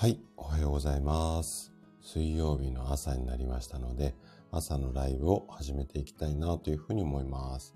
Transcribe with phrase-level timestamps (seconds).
[0.00, 1.72] はい、おはようございます。
[2.00, 4.14] 水曜日の朝になりましたので、
[4.52, 7.74] 朝のライブを始めていきたいなというふうに思います。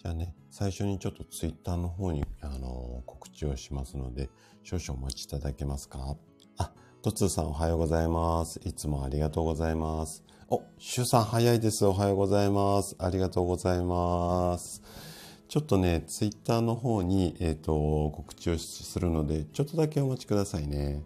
[0.00, 4.30] じゃあね、最初にちょっとツイッターの方に、あの告知をしますので、
[4.62, 6.16] 少々お待ちいただけますか？
[6.56, 6.70] あ、
[7.02, 8.60] トツーさんおはようございます。
[8.62, 10.22] いつもありがとうございます。
[10.48, 11.84] お、シュさん早いです。
[11.84, 12.94] おはようございます。
[13.00, 14.82] ありがとうございます。
[15.48, 21.02] ちょっとね、ツイッターの方に、えっ、と、告知をするので、ちょっとだけお待ちくださいね。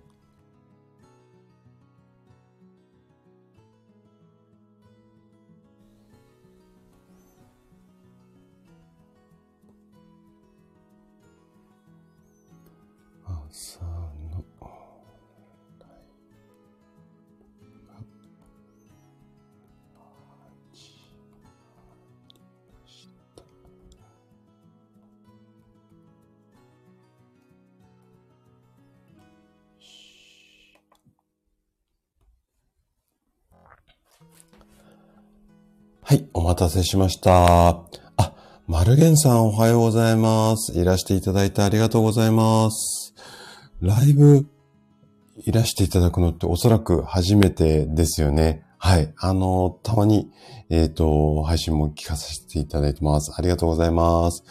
[36.60, 37.68] たせしました。
[38.18, 38.34] あ、
[38.66, 40.78] マルゲンさんおはようございます。
[40.78, 43.14] いらしていただいてありがとうございます。
[43.80, 44.46] ライブ
[45.38, 48.62] いらしていただくのっておそらく初めてですよね。
[48.76, 49.10] はい。
[49.16, 50.30] あの、たまに、
[50.68, 53.32] えっ、と、配信も聞かせていただいてます。
[53.38, 54.44] ありがとうございます。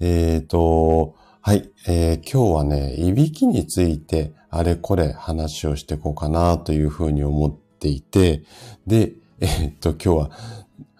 [0.00, 1.70] えっ、と、はい。
[1.86, 8.42] えー今日はね、いびきについて、あれこれ話をしていこうかなというふうに思っていて、
[8.88, 10.30] で、えっ、と、今日は、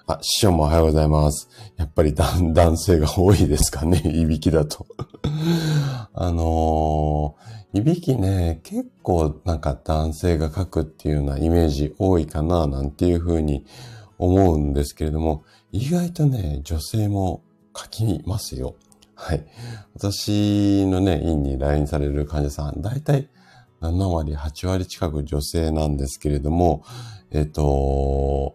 [0.07, 1.49] あ、師匠もおはようございます。
[1.77, 4.87] やっぱり 男性が多いですかね、 いびきだと。
[6.13, 13.67] あのーいびきね、結構なんか男性が書くっていうようなイメージ多いかな、なんていうふうに
[14.17, 17.43] 思うんですけれども、意外とね、女性も
[17.77, 18.77] 書きますよ。
[19.17, 19.45] はい。
[19.97, 23.29] 私のね、院に来院される患者さん、だいたい
[23.81, 26.85] 7割、8割近く女性なんですけれども、
[27.33, 28.55] えっと、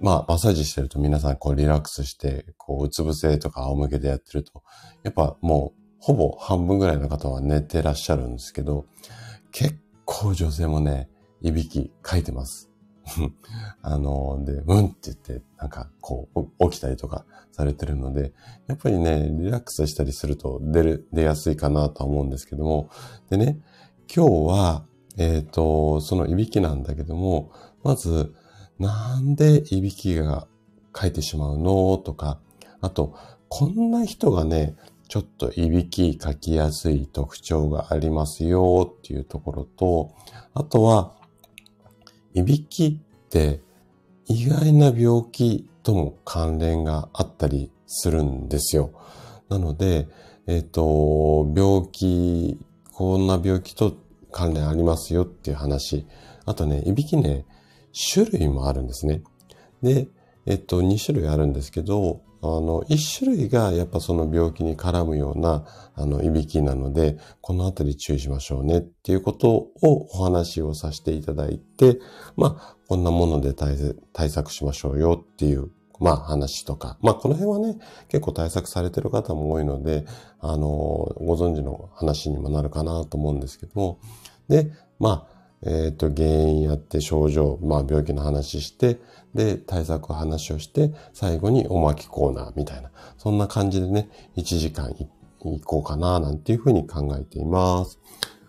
[0.00, 4.62] まあ、マッサージしてると皆さんこうリラックスして、こう、うつ伏せとか仰向けでやってると、
[5.02, 8.86] やっぱもう、ほぼ半分ぐらいの方は寝てらっしゃるんですけど、
[9.52, 11.08] 結構女性もね、
[11.40, 12.70] いびきかいてます。
[13.82, 18.32] あの、で、うんって言って、なんかこう、起きたりとかされてるので、
[18.66, 22.88] やっぱりね、リラックスしたりすると出る、出やすいかなと思うんですけども、
[23.30, 23.60] でね、
[24.14, 28.34] 今日は、えっ、と、そのいびきなんだけども、まず、
[28.78, 30.46] なんでいびきが
[30.92, 31.98] かいてしまうの？
[31.98, 32.38] とか、
[32.80, 33.14] あと、
[33.48, 34.76] こんな人がね、
[35.08, 40.12] ちょっといびきかきやすい特徴がありますよっていうところと、
[40.54, 41.14] あとは、
[42.32, 43.60] いびきって
[44.26, 48.90] 意外な病気とも関連があったりするんですよ。
[49.48, 50.08] なので、
[50.46, 52.58] えっ、と、病気、
[52.92, 53.94] こんな病気と
[54.32, 56.06] 関連ありますよっていう話。
[56.44, 57.44] あとね、いびきね、
[57.94, 59.22] 種類もあるんですね。
[59.82, 60.08] で、
[60.46, 71.98] えっと、2種類あるんですけど、あの、1種類がやっぱその病気に絡むような、あの、いびきなので、このあたり注意しましょうねっていうことをお話をさせていただいて、
[72.36, 77.78] まあ、こんなもので対策しましょうよっていう、まあ話とか、まあこの辺はね、
[78.08, 80.04] 結構対策されてる方も多いので、
[80.40, 84.00] あの、ご存知の話にもなるかなと思うんですけども、
[84.48, 85.33] で、まあ、
[85.64, 89.00] えっ、と、原因やって症状、まあ病気の話して、
[89.34, 97.98] で、対策の話をして、最後におまきコーナーみたいな、そんな感じでね、1時間いこうかな、なんていうふうに考えています。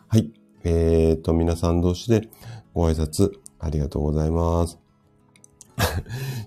[0.08, 0.32] はい。
[0.64, 2.28] えっ、と、皆さん同士で
[2.74, 4.78] ご挨拶ありがとうございます。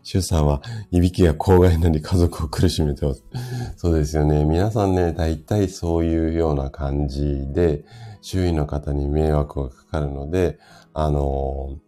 [0.02, 3.24] シュウさんは、いびきが公害なり家族を苦しめてます。
[3.76, 4.44] そうですよね。
[4.44, 7.84] 皆さんね、大体そういうような感じで、
[8.30, 10.58] 周囲の方に迷惑がかかるので、
[10.92, 11.78] あの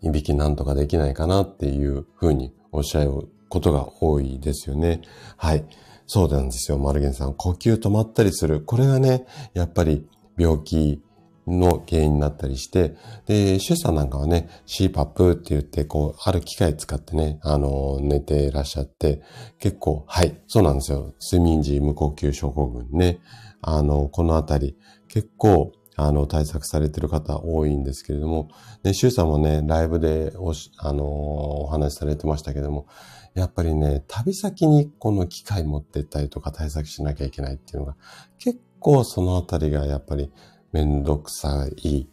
[0.00, 3.10] いびきなんとかできないかなっていうふうにおっしゃる
[3.50, 5.02] ことが多いですよね。
[5.36, 5.66] はい。
[6.06, 7.34] そうなんですよ、マルゲンさん。
[7.34, 8.62] 呼吸止まったりする。
[8.62, 11.02] これがね、やっぱり病気
[11.46, 12.96] の原因になったりして、
[13.26, 19.20] で、シュウさんなんかはね、CPAP って言って、こう、ある機械使ってね、あの、寝ていらっしゃって、
[19.58, 21.12] 結構、はい、そうなんですよ。
[21.20, 23.18] 睡眠時無呼吸症候群ね。
[23.60, 24.76] あの、このあたり、
[25.08, 28.48] 結構、あの、対策されてる方多いんですけれども、
[28.84, 32.86] ね、シュウさんもね、ライブでおし、あの、お話しされてましたけども、
[33.34, 37.96] やっぱりね、旅先にこの機械持ってったりとか対策しなきゃいけないっていうのが、
[38.38, 40.30] 結構そのあたりがやっぱり
[40.72, 42.08] めんどくさい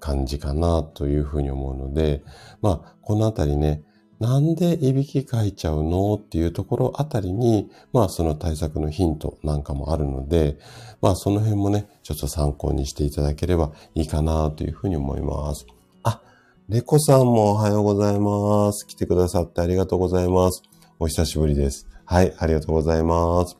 [0.00, 2.22] 感じかなというふうに思うので、
[2.60, 3.82] まあ、このあたりね、
[4.20, 6.14] なんでいびきかいちゃうの？
[6.14, 10.58] っていうところあたりに、まあその対策のヒントなんかもあるので、
[11.02, 15.66] まあその辺もね、ちょっと参考にしていただければいいかなというふうに思います。
[16.04, 16.22] あ、
[16.68, 18.86] レコさんもおはようございます。
[18.86, 20.62] 来てくださってありがとうございます。
[20.98, 21.88] お久しぶりです。
[22.04, 23.58] はい、ありがとうございます。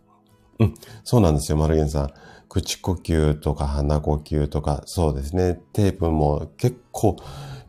[0.60, 2.10] うん、そうなんですよ、マルゲンさん。
[2.48, 7.16] 口呼吸とか鼻呼吸とか、そうですね、テープも結構、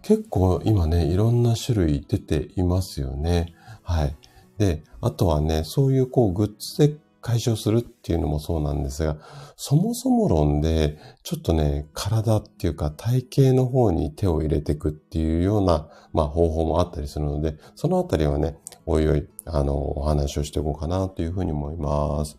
[0.06, 3.56] 結構今ね、いろんな種類出ていますよね。
[3.82, 4.16] はい。
[4.60, 9.18] で、あとはね、そういうこうグッズで解消するっていうのもそうなんですが、
[9.56, 22.38] そもそも論で、ちょっとね、体っていうか体型の方に手を入れていくっていうような、まあ方法もあったりするので、そのあたりはね、おいおい、あの、お話をしていこうかなというふうに思います。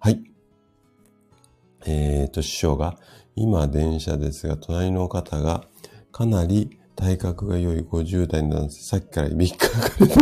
[0.00, 0.20] はい。
[1.86, 2.98] えっ、ー、と、師匠が、
[3.36, 5.62] 今電車ですが、隣の方が、
[6.10, 10.14] かなり体格が良い50代の男性、さっきからいびきかかれて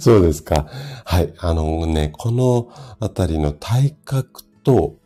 [0.00, 0.66] そうですか。
[1.04, 1.32] はい。
[1.38, 4.96] あのね、このあたりの体格と、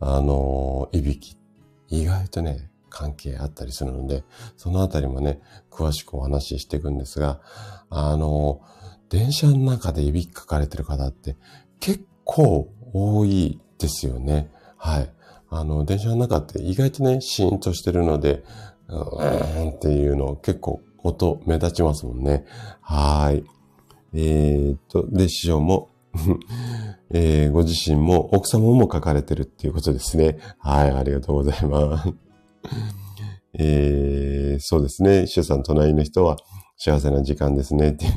[0.00, 1.36] あの、いびき、
[1.88, 4.24] 意外とね、関係あったりするので、
[4.56, 5.40] そのあたりもね、
[5.70, 7.40] 詳しくお話ししていくんですが、
[7.90, 8.60] あの、
[9.08, 11.36] 電車の中でいびきかかれてる方って
[11.78, 14.50] 結構多いですよね。
[14.76, 15.12] はい。
[15.50, 18.44] あの、電車の中って意外とね、シーンとしてるので、
[18.88, 22.44] うーんっていうの結構音目立ちますもんね。
[22.80, 23.44] はい。
[24.14, 25.90] えー、っと、で、師匠も
[27.10, 30.38] えー、ご自身も奥様も書かれてるっていうことですね。
[30.58, 32.12] はい、ありがとうございます。
[33.54, 35.26] えー、そうですね。
[35.26, 36.36] 師匠さん隣の人は
[36.76, 38.12] 幸せな時間ですねっていう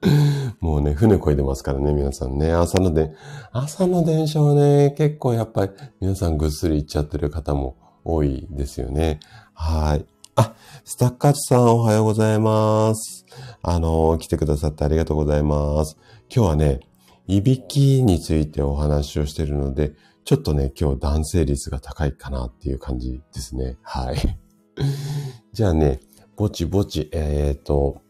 [0.60, 2.52] もうね、船こいでますからね、皆さんね。
[2.52, 3.12] 朝ので、
[3.52, 9.20] 朝の電車はね、結構やっぱり皆さんぐっすり行っちゃってる方も多いですよね。
[9.58, 10.06] はい。
[10.34, 10.54] あ、
[10.84, 13.24] スタッカーツさんおはようございます。
[13.62, 15.96] あの、来てくださってありがとうございます。
[16.32, 16.80] 今日はね、
[17.26, 19.94] いびきについてお話をしているので、
[20.26, 23.78] ちょっとね、今日男性率が高いかなっていう感じですね。
[23.80, 24.38] はい。
[25.54, 26.00] じゃあね、
[26.36, 28.02] ぼちぼち、えっ、ー、と、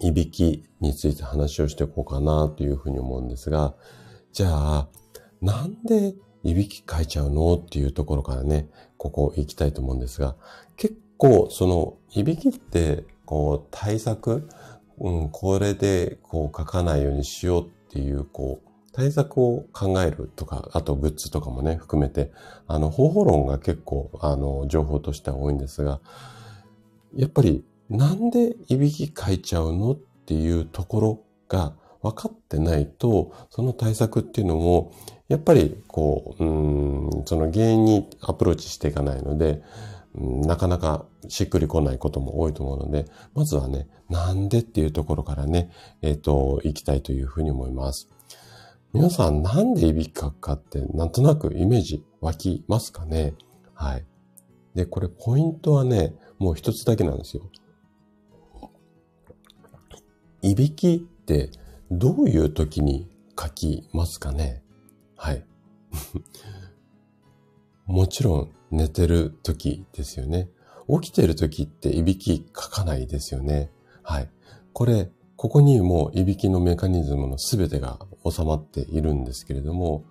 [0.00, 3.76] いびきについて話をしていこうかなというふうに思うんですが、
[4.32, 4.88] じゃあ、
[5.40, 10.36] なんでいびきかいちゃうのっていうところからね、ここ行きたいと思うんですが、
[10.76, 14.48] 結構そのいびきってこう対策、
[14.98, 22.32] うん、これでこう書かないようにしようっていうこう対策を考えるとか、あとグッズとかもね、含めて、
[22.66, 26.00] あの方法論が結構あの情報としては多いんですが、
[27.14, 34.92] やっぱりなんでいびきかいちゃうのっていうところが分かってないと、その対策っていうのも、
[35.28, 39.62] やっぱりこう、うん、その原因にアプローチしていかないので、
[40.14, 45.70] なかなかしっくりこないことも多いと思うので、まずはね、なんでっていうところからね、
[46.00, 48.08] えっ、ー、と、行きたいというふうに思います。
[48.92, 53.34] 皆さんなんでいびきかくかってなんとなくイメージ湧きますかね？
[53.74, 54.06] はい。
[54.74, 57.50] で、これポイントはね、もう一つだけなんですよ。
[60.40, 61.50] いびきって
[61.90, 64.62] どういう時に書きますかね？
[65.16, 65.44] はい。
[67.86, 70.48] もちろん寝てる時ですよね。
[70.88, 73.70] 起きてる時っていびき書かないですよね。
[74.02, 74.30] はい。
[74.72, 77.98] これ、ここにもいびきのメカニズムのすべてが
[78.28, 80.04] 収まっているんですけれども、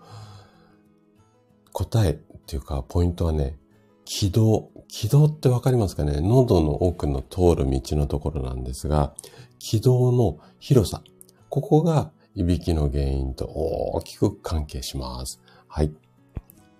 [1.72, 2.16] 答えっ
[2.46, 3.58] ていうかポイントはね、
[4.06, 4.72] 気道。
[4.88, 6.22] 気道ってわかりますかね？
[6.22, 9.14] 喉の奥の通る道のところなんですが、
[9.60, 11.02] 気道の広さ。
[11.50, 15.40] ここがいびきの原因と大きく関係します。
[15.70, 15.94] はい。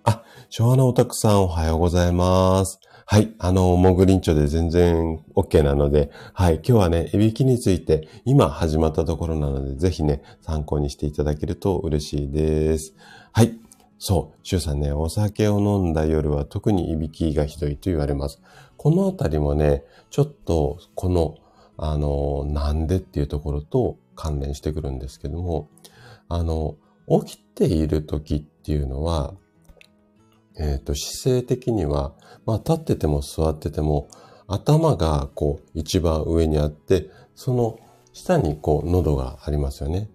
[0.04, 2.78] あ、昭和のオタクさんおはようございます。
[3.06, 3.34] はい。
[3.38, 6.56] あの、モグリンチョで全然 OK なので、はい。
[6.56, 12.94] 今日はね、いびきについて今始まったところなので、ぜひね、参考にしていただけると嬉しいです。
[13.32, 13.58] はい。
[13.98, 14.38] そう。
[14.42, 18.42] シュウさんね、お酒を飲んだ夜は特にいびきがひどいと言われます。
[18.76, 21.36] このあたりもね、ちょっと、この、
[21.78, 25.70] あの、なんでっていうところと関連してくるんですけども、
[26.28, 26.76] あの、
[27.24, 29.34] 起きている時っていうのは、
[30.58, 32.14] えっ、ー、と、姿勢的には、
[32.46, 34.08] まあ、立ってても座ってても、
[34.48, 37.78] 頭がこう、一番上にあって、その
[38.12, 40.08] 下にこう、喉がありますよね。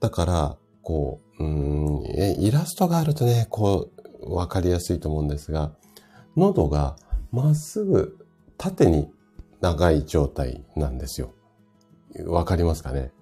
[0.00, 3.88] だから、こう、うん、イラストがあるとね、こ
[4.20, 5.72] う、わかりやすいと思うんですが、
[6.36, 6.96] 喉が
[7.30, 8.18] まっすぐ
[8.58, 9.10] 縦に
[9.60, 11.32] 長い状態なんですよ。
[12.26, 13.12] わかりますかね？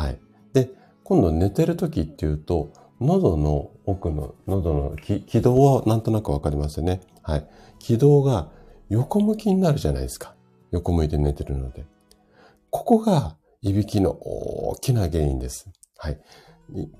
[0.00, 0.18] はい。
[0.54, 0.70] で、
[1.04, 7.02] 今度寝てる時っていうと、喉の奥の、喉の気道はなんとなくわかりますよね。
[7.22, 7.46] はい。
[7.78, 8.48] 気道が
[8.88, 10.34] 横向きになるじゃないですか。
[10.70, 11.84] 横向いて寝てるので。
[12.70, 15.68] ここがいびきの大きな原因です。
[15.98, 16.20] はい。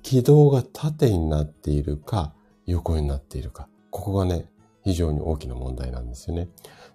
[0.03, 2.35] 軌道が縦になっているか、
[2.67, 3.67] 横になっているか。
[3.91, 4.51] ここがね、
[4.85, 6.49] 非常に大きな問題なんですよね。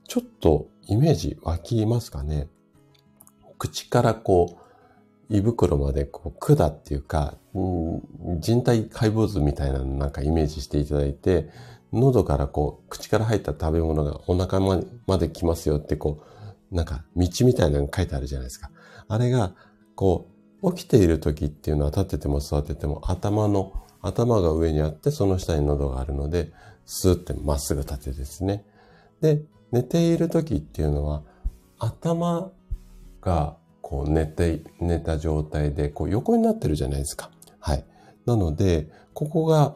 [0.07, 2.47] ちょっとイメージ湧きますかね
[3.57, 4.64] 口からこう、
[5.29, 11.49] 胃袋までこう管っていうか、人体解剖図みたいなのなんかイメージしていただいて、
[11.91, 16.23] 喉からこう、口から入った食べ物がお腹まで来ますよってこ
[16.71, 18.69] う、なんか道みたいなの書いてあるじゃないですか。
[19.07, 19.53] あれが、
[19.95, 20.27] こ
[20.61, 26.51] う、起きている時っていうのは立ってても座ってても頭の、頭が上にあってその下に喉があるので、
[26.85, 28.65] スーってまっすぐ立てですね。
[29.21, 29.41] で、
[29.71, 31.23] 寝ている時っていうのは、
[31.79, 32.51] 頭
[33.21, 37.29] がこう寝て、寝た状態でこう横になってるじゃないですか。
[37.59, 37.85] はい。
[38.25, 39.75] なので、ここが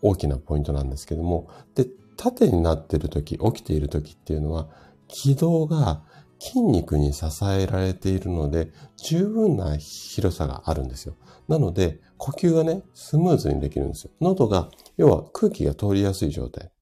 [0.00, 4.70] 大きなポイントなんですけども、で、縦になってる時、起きている時っていうのは、
[5.06, 6.02] 軌道が
[6.38, 11.14] 筋肉に支えられているので、十分な広さがあるんですよ。
[11.46, 14.12] なので、呼吸がね、スムーズにできるんですよ。
[14.22, 16.72] 喉が、要は空気が通りやすい状態。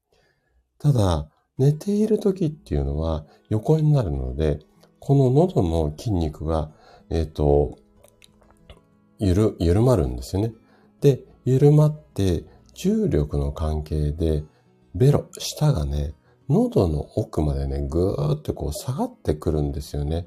[0.78, 4.60] ただ、寝ている時っていうのは横になるので、
[5.00, 6.70] この喉の筋肉が、
[7.10, 7.78] えっ、ー、と、
[9.18, 10.52] ゆる、緩まるんですよね。
[11.00, 14.44] で、緩まって、重力の関係で、
[14.94, 16.14] ベロ、舌がね、
[16.48, 20.26] 喉の奥までね、ぐーってこう下がってくるんですよね。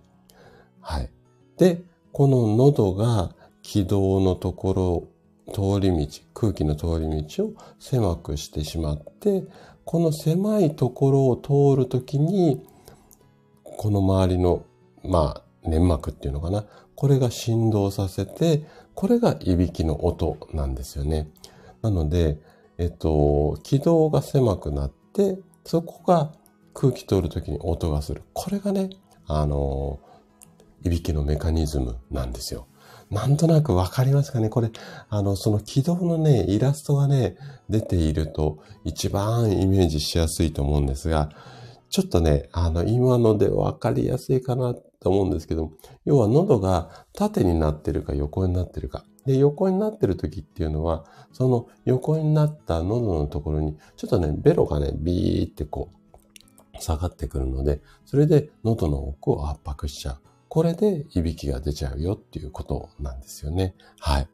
[0.79, 1.09] はい。
[1.57, 5.07] で、この喉が気道のところ、
[5.53, 9.43] 通り道、空気の通り道を狭くしてしまって、
[9.85, 12.65] この狭いところを通るときに、
[13.77, 14.65] この周りの、
[15.03, 16.65] まあ、粘膜っていうのかな。
[16.95, 18.65] これが振動させて、
[18.95, 21.29] これがいびきの音なんですよね。
[21.81, 22.39] なので、
[22.77, 26.31] えっと、気道が狭くなって、そこが
[26.73, 28.23] 空気通るときに音がする。
[28.33, 28.89] これがね、
[29.27, 29.99] あの、
[30.83, 32.67] いびきのメカニズムなんですよ。
[33.09, 34.49] なんとなくわかりますかね？
[34.49, 34.71] これ、
[35.09, 37.37] あの、その軌道のね、イラストがね、
[37.69, 41.29] 出ていると一番イメージしやすいと思うんですが、
[41.93, 45.73] ちょっとね、あの、今のでわかりやすいかなと思うんですけど、
[46.05, 49.05] 要は喉が縦になってるか横になってるか。
[49.27, 55.91] で、横になってる時っていうのは、その横になった喉のところに、ちょっとね、ベロがね、ビーってこ
[56.75, 60.17] う、下がってくるので、それで喉の奥を圧迫しちゃう。
[60.49, 63.75] これでいびきが出ちゃうよっていうことなんですよね。
[63.99, 64.27] はい。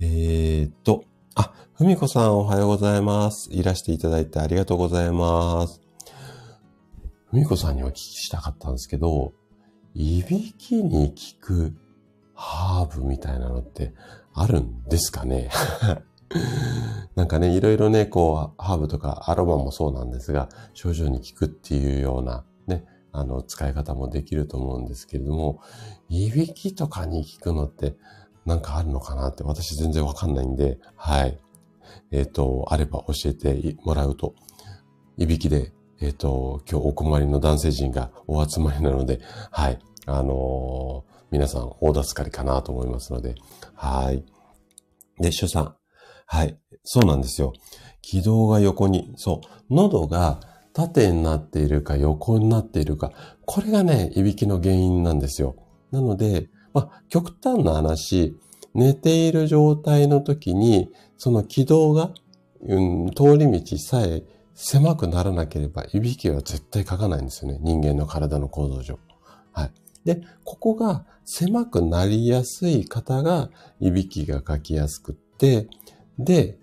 [0.00, 3.48] えー、っと、あ、ふみこさんおはようございます。
[3.50, 5.83] いらしていただいてありがとうございます。
[7.34, 9.32] ふみこさんにお聞きしたかったんですけど、
[9.92, 11.08] いびきに
[11.40, 11.74] 効く
[12.32, 13.92] ハーブみたいなのって
[14.32, 15.50] あるんですかね？
[17.16, 25.58] なんかね、いろいろね、こう、ハーブとかアロマもそうなんですが、症状に効くっていうようなね、あの、使い方もできると思うんですけれども、
[26.08, 27.96] いびきとかに効くのって
[28.46, 31.36] なんかあるのかなって私全然わかんないんで、はい。
[32.12, 34.36] えっ、ー、と、あれば教えてもらうと、
[35.16, 35.72] いびきで、
[36.04, 39.20] えっ、ー、と、今日お困りの男性陣がお集まりなので、
[39.50, 39.78] はい。
[40.06, 43.34] あのー皆さん大助かりかなと思いますので、
[43.74, 44.24] はい。
[45.20, 45.74] で、主さん。
[46.26, 46.56] はい。
[46.84, 47.54] そうなんですよ。
[48.02, 50.38] 軌道が横に、そう、喉が
[50.72, 53.10] 縦になっているか横になっているか、
[53.46, 55.56] これがね、いびきの原因なんですよ。
[55.90, 58.38] なので、まあ、極端な話、
[58.72, 62.12] 寝ている状態の時に、その軌道が、
[62.62, 64.22] うん、通り道さえ
[64.54, 67.58] 狭くならなければ、いびきは絶対かかないんですよね。
[67.60, 68.98] 人間の体の構造上。
[69.52, 69.70] はい。
[70.04, 75.68] で、ここが狭くなりやすい方が、いびきがかきやすくって、
[76.18, 76.58] で、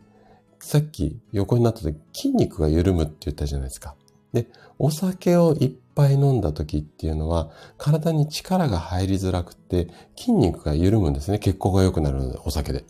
[0.59, 3.95] さっき横になった時、筋肉が緩むって言ったじゃないですか。
[4.31, 4.47] で、
[4.79, 11.39] お酒をいっぱい飲んだ時っていうのは、体に力が入りづらくて、筋肉が緩むんですね。
[11.39, 12.85] 血行が良くなるので、お酒で。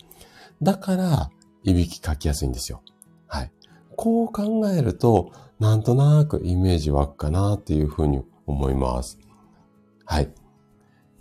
[0.61, 1.31] だから、
[1.63, 2.81] いびきかきやすいんですよ。
[3.27, 3.51] はい。
[4.01, 9.19] こう考えると、なんとなくイメージ湧くかなっていうふうに思います。
[10.05, 10.33] はい。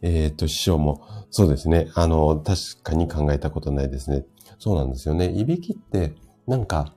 [0.00, 1.90] えっ、ー、と、師匠も、そうですね。
[1.94, 4.24] あの、確かに考えたことないですね。
[4.58, 5.30] そうなんですよね。
[5.30, 6.14] いびきって、
[6.46, 6.94] なんか、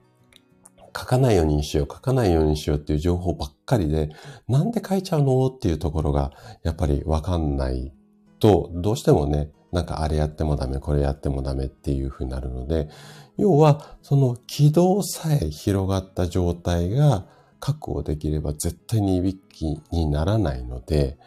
[0.98, 4.10] 書かないようにしよう、書かないようにしようっていう情報ばっかりで、
[4.48, 6.32] なんで書いちゃうのっていうところが、
[6.64, 7.92] やっぱりわかんない
[8.40, 12.90] と、どうしてもね、なんかあれやってもダメ、これやってもダメっていうふうになるので、
[13.38, 17.26] 要は、その軌道さえ広がった状態が
[17.60, 21.18] 確保できれば絶対にいびきにならないので、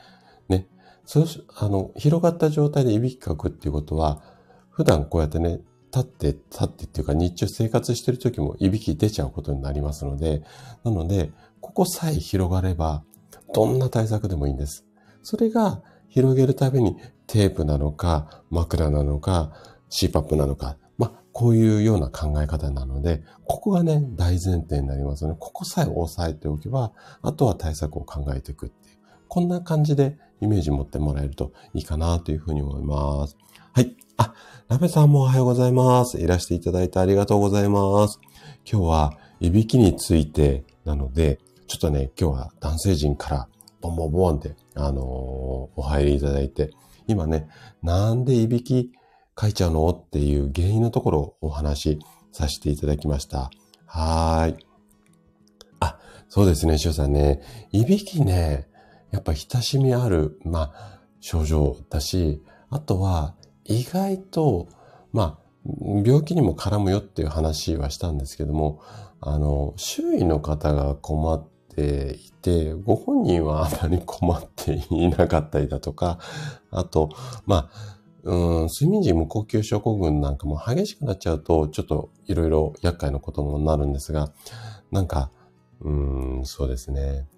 [1.07, 4.21] そし、あの、広がった状態でいびきかくっていうことは、
[4.71, 5.61] 普段こうやってね、
[5.95, 10.43] 立って、立ってっていうか日中生活してる時もいびき出ちゃうことになりますので、
[10.85, 13.05] なので、ここさえ広がれば、
[13.55, 14.85] どんな対策でもいいんです。
[15.23, 16.97] それが広げるたびに
[17.29, 19.53] テープなのか、枕なのか、
[19.91, 20.77] CPAP なのか、
[21.39, 28.97] こういうような考え方なので、ここがね、大前提になりますので、ここさえ押さえておけば、あとは対策を考えていくっていう。
[29.29, 33.37] こんな感じでイメージ持ってもらえるといいかなというふうに思います。
[33.75, 33.95] はい。
[34.17, 34.33] あ、
[34.69, 36.19] ラベさんもおはようございます。
[36.19, 38.19] いらしていただいてありがとうございます。
[38.65, 43.49] 今日はいびきについてなので、ちょっとね、今日は男性陣から
[43.83, 46.71] ボンボンボンって、あのー、お入りいただいて、
[47.07, 47.47] 今ね、
[47.83, 48.91] なんでいびき
[49.37, 49.89] かいちゃうの？
[49.91, 51.99] っていう原因のところをお話し
[52.33, 53.51] させていただきました。
[53.85, 54.67] はーい。
[55.79, 57.43] あ、そうですね、しゅうさんね。
[57.71, 58.67] いびきね、
[59.11, 64.69] やっぱ親しみある、まあ、症状だし、あとは意外と、
[65.13, 65.47] まあ、
[66.05, 68.81] 病気にも絡むよっていう話はしたんですけども、
[69.21, 76.19] あの、周囲の方が困っていて、ご本人はあまり困っていなかったりだとか、
[76.71, 77.11] あと、
[77.45, 77.96] まあ、
[78.27, 84.33] うん、睡眠時無呼吸症候群なんかも激しくなっちゃうと、ちょっといろいろ厄介なこともなるんですが、
[84.91, 85.31] なんか、
[85.81, 87.29] うん、そうですね。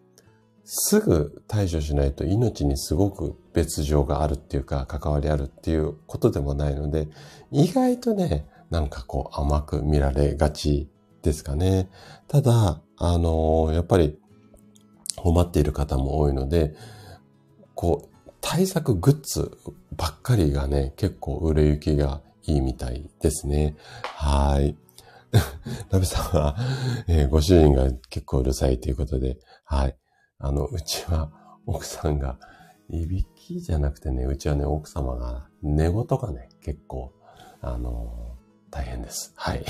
[0.65, 7.09] すぐ対処しないと命にすごく別状があるっていうか、関わりあるっていうことでもないので、
[7.51, 10.89] 意外とね、なんかこう甘く見られがち
[11.23, 11.91] ですかね。
[12.29, 14.19] ただ、あのー、やっぱり
[15.17, 16.75] 困っている方も多いので、
[17.75, 19.57] こう、対策グッズ
[19.97, 23.77] ばっかりがね、結構売れ行きがいいみたいですね。
[24.03, 24.77] はい。
[25.91, 26.57] ラベさんは、
[27.07, 29.97] えー、ご主人が結構うるさいということで、はい。
[30.39, 31.31] あの、うちは
[31.67, 32.39] 奥さんが、
[32.91, 37.13] いびきじゃなくてね、うちはね、奥様が寝言がね、結構、
[37.61, 39.33] あのー、大変です。
[39.37, 39.65] はい。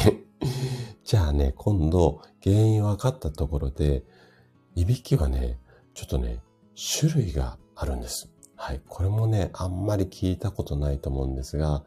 [1.03, 4.05] じゃあね、今度、原因分かったところで、
[4.77, 5.59] いびきはね、
[5.95, 6.41] ちょっとね、
[7.01, 8.31] 種類があるんです。
[8.61, 8.81] はい。
[8.89, 11.85] これもね、あんまり聞いたことないと思うんですが、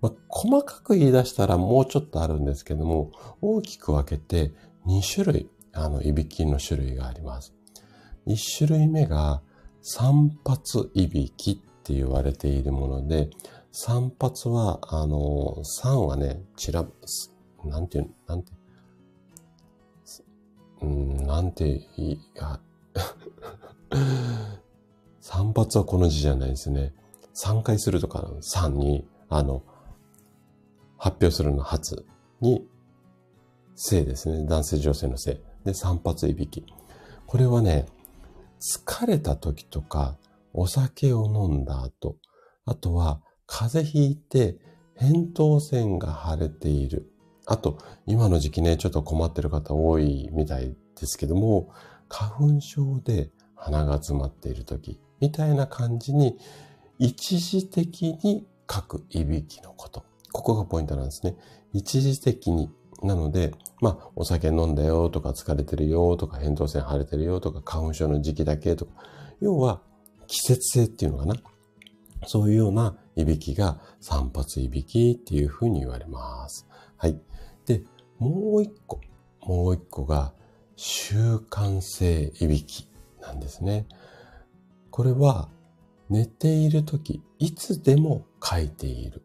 [0.00, 3.10] まあ、細かく言い出したらもうちょっとあるんですけども、
[3.42, 4.52] 大きく分けて
[4.86, 7.54] 2種類、あの、いびきの種類があります。
[8.28, 9.42] 1種類目が
[9.82, 13.28] 散髪いびきって言われているもので、
[13.72, 16.86] 散髪は、あの、散はね、ちら、
[17.64, 18.52] なんていう、なんて、
[20.82, 22.60] うん、なんていい、あ、
[25.28, 26.94] 散髪はこの字じゃないですね。
[27.34, 29.64] 3回するとか、3に、あの、
[30.98, 32.06] 発表するの初
[32.40, 32.64] に、
[33.74, 34.46] 性ですね。
[34.46, 35.40] 男性女性の性。
[35.64, 36.64] で、散髪いびき。
[37.26, 37.86] これはね、
[38.60, 40.16] 疲れた時とか、
[40.54, 42.18] お酒を飲んだ後、
[42.64, 44.60] あとは風邪ひいて
[44.96, 47.10] 扁桃腺が腫れている。
[47.46, 51.72] あと、今の時期ね、ちょっと困ってる方多いみたいですけども、
[52.08, 56.38] 花粉症で鼻が詰まっている時、みたいな感じに、
[56.98, 60.04] 一時的に書くいびきのこと。
[60.32, 61.36] ここがポイントなんですね。
[61.72, 62.70] 一時的に。
[63.02, 63.52] なので、
[63.82, 68.92] まあ、お酒飲んだよとか疲れてるよとか扁桃腺腫れてるよとか花粉症の時期だけとか、
[69.40, 69.82] 要は
[70.26, 71.36] 季節性っていうのかな。
[72.26, 76.66] そういうようないびきが散髪いびきっていうふうに言われます。
[76.96, 77.20] はい。
[77.66, 77.82] で、
[78.18, 79.00] もう一個、
[79.42, 80.32] もう一個が
[80.76, 82.88] 習慣性いびき
[83.20, 83.86] なんですね。
[84.96, 85.50] これは
[86.08, 89.22] 寝ているとき、いつでも書いている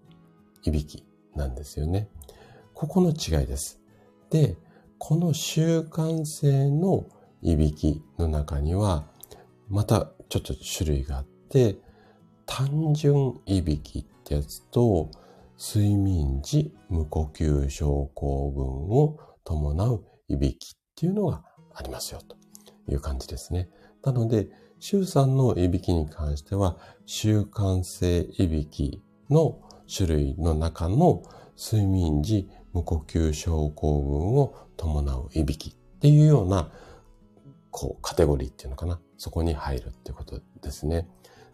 [0.66, 2.10] いびきなんですよね。
[2.74, 3.80] ここの違いです。
[4.30, 4.58] で、
[4.98, 7.06] この習慣性の
[7.42, 9.06] いびきの中には、
[9.70, 11.78] またちょっと種類があって、
[12.46, 15.10] 単純いびきってやつと、
[15.58, 22.36] 睡眠時無呼吸症候群を伴ういびきっていうのがありますよと
[22.92, 23.70] いう感じですね。
[24.04, 24.50] なので、
[24.82, 29.62] 周さんのいびきに関しては、習慣性いびきの
[29.96, 31.22] 種類の中の
[31.56, 36.72] 睡眠時無呼吸症候群を伴ういびきっていうような、
[37.70, 39.00] こう、カテゴリーっていうのかな。
[39.18, 41.08] そこに入るってことですね。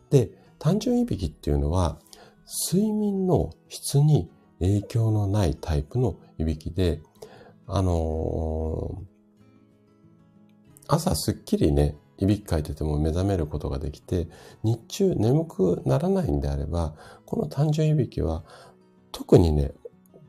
[0.09, 1.99] で、単純いびきっていうのは、
[2.71, 7.01] 睡眠の質に影響のないタイプのいびきで、
[7.67, 9.05] あのー、
[10.87, 14.27] 朝すっきりね、いびきかいてても目覚めることができて、
[14.63, 18.43] 日中眠くならないんであれば、この単純いびきは
[19.11, 19.73] 特にね、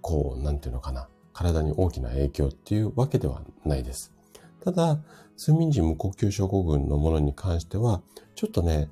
[0.00, 4.12] こう、なんていうのかな、体に大きな影響っていうわけではないです。
[4.60, 4.98] ただ、
[5.38, 8.02] 睡眠時無呼吸症候群のものに関しては、
[8.34, 8.90] ちょっとね、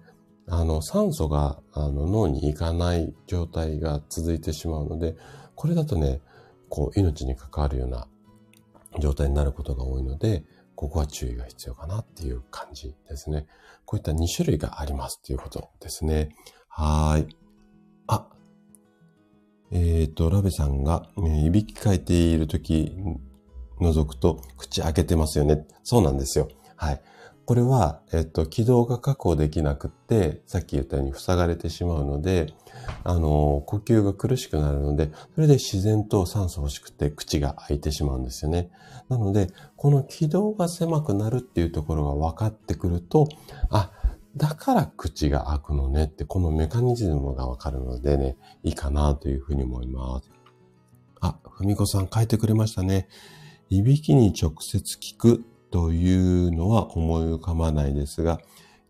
[0.49, 5.17] あの、酸素があの脳に行かない状態が続いてしまうので、
[5.55, 6.21] これだとね、
[6.69, 8.07] こう、命に関わるような
[9.01, 10.45] 状態になることが多いので、
[10.77, 13.47] ここは注意が必要かなっていう感じですね。
[13.87, 16.29] こういった2種類がありますっていうことですね。
[16.69, 17.35] はい。
[18.07, 18.29] あ、
[19.73, 22.93] えっ、ー、と、ラベさんが、えー、いびきかいているとき、
[23.81, 25.67] 覗くと口開けてますよね。
[25.83, 26.49] そうなんですよ。
[26.77, 27.01] はい。
[27.47, 32.53] これは、えっと、軌道が確保できなくって、さっき言ったように塞がれてしまうので、
[33.05, 38.69] あの、呼吸が苦しくなるので、それで自然と酸素欲しくて口が開いてしまうんですよね。
[39.09, 43.29] なので、この軌道が狭くなるっていうところが分かってくると、
[43.71, 43.93] あ、
[44.37, 50.33] だから口が開くのねって、このメカニズムが分かるのでね、いいかなというふうに思います。
[51.21, 53.07] あ、ふみこさん書いてくれましたね。
[53.71, 58.40] いびきに直接聞くというのは思い浮かばないですが、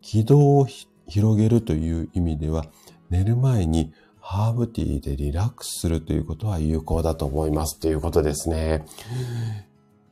[0.01, 0.67] 軌道を
[1.07, 2.65] 広げるという意味では、
[3.09, 8.85] 寝る前にハーブティーでリラックスするということは有効だと思いますということですね。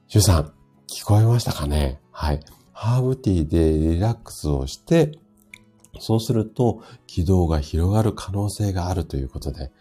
[0.08, 0.54] シュさん、
[0.88, 2.00] 聞こえましたかね？
[2.12, 2.40] はい。
[2.72, 5.18] ハーブティーでリラックスをして、
[6.00, 9.72] そうすると軌道が広がる可能性があるということで、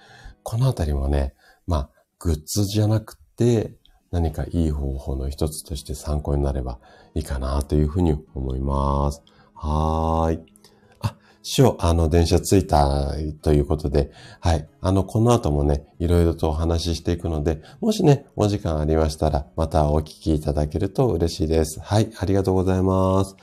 [0.43, 1.35] このあたりもね、
[1.67, 3.75] まあ、グッズじゃなくて、
[4.15, 6.79] 何かいい方法の一つとして参考になれば
[7.17, 9.21] いいかなというふうに思います。
[9.55, 10.41] はーい。
[11.01, 14.69] あ、師匠、あの、電車着いたということで、はい。
[14.81, 21.81] あの、この後もね、いろいろとお話ししていくので、もしね、お時間ありましたら、またお聞きいただけると嬉しいです。
[21.81, 22.13] はい。
[22.17, 23.35] ありがとうございます。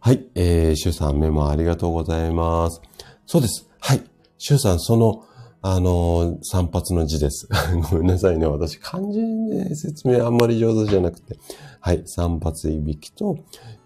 [0.00, 0.26] はい。
[0.34, 2.80] えー、シュさんメモありがとうございます。
[3.26, 3.68] そうです。
[3.78, 4.02] はい。
[4.38, 5.22] シュさん、その、
[5.62, 7.48] あの、散髪の字です。
[7.90, 8.46] ごめんなさいね。
[8.46, 11.38] 私、漢字で説明あんまり上手じゃなくて。
[11.80, 12.02] はい。
[12.06, 13.38] 散髪いびきと、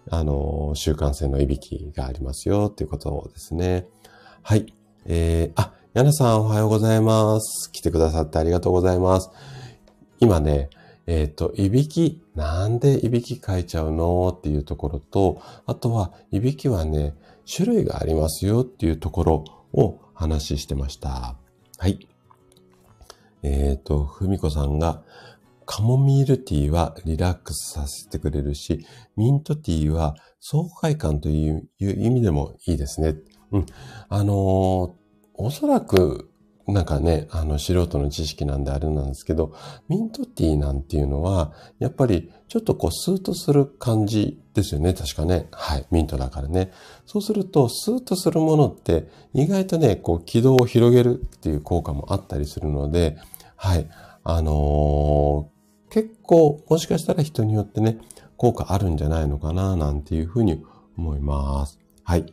[0.09, 3.87] あの、習慣性のいびきがありますよ、っていうことですね。
[4.41, 4.73] はい。
[5.05, 7.71] えー、あ、ヤナさんおはようございます。
[7.71, 9.29] 来てくださってありがとうございます。
[10.19, 10.69] 今ね、
[11.07, 17.15] えっ、ー、と、いびき、なんでいびきかいちゃうのっていうところと、あとは、いびきはね、
[17.51, 21.35] 種類がありますよっていうところを話してました。
[21.81, 22.07] はい。
[23.41, 25.01] えっ、ー、と、ふみこさんが、
[25.65, 33.15] カモミールティーはリラックスさせてくれるし、ミントティーは爽快感という意味でもいいですね。
[33.51, 33.65] うん。
[34.09, 34.91] あのー、
[35.33, 36.29] おそらく
[36.67, 39.53] なんかね、あの、素人の知識なんであれなんですけど、
[39.89, 45.47] ミントティーなんていうのは、やっぱりちょっとこう、スーッとする感じですよね、確かね。
[45.51, 46.71] はい、ミントだからね。
[47.05, 53.17] そうすると、スーッとするものって、意外とね、こう、軌道を広げるっていう効果もあったりするので、
[53.55, 53.87] はい、
[54.23, 57.97] あのー、結構、もしかしたら人によってね、
[58.37, 60.63] 効果あるんじゃないのかな、なんていうふうに
[60.97, 61.79] 思います。
[62.03, 62.25] はい。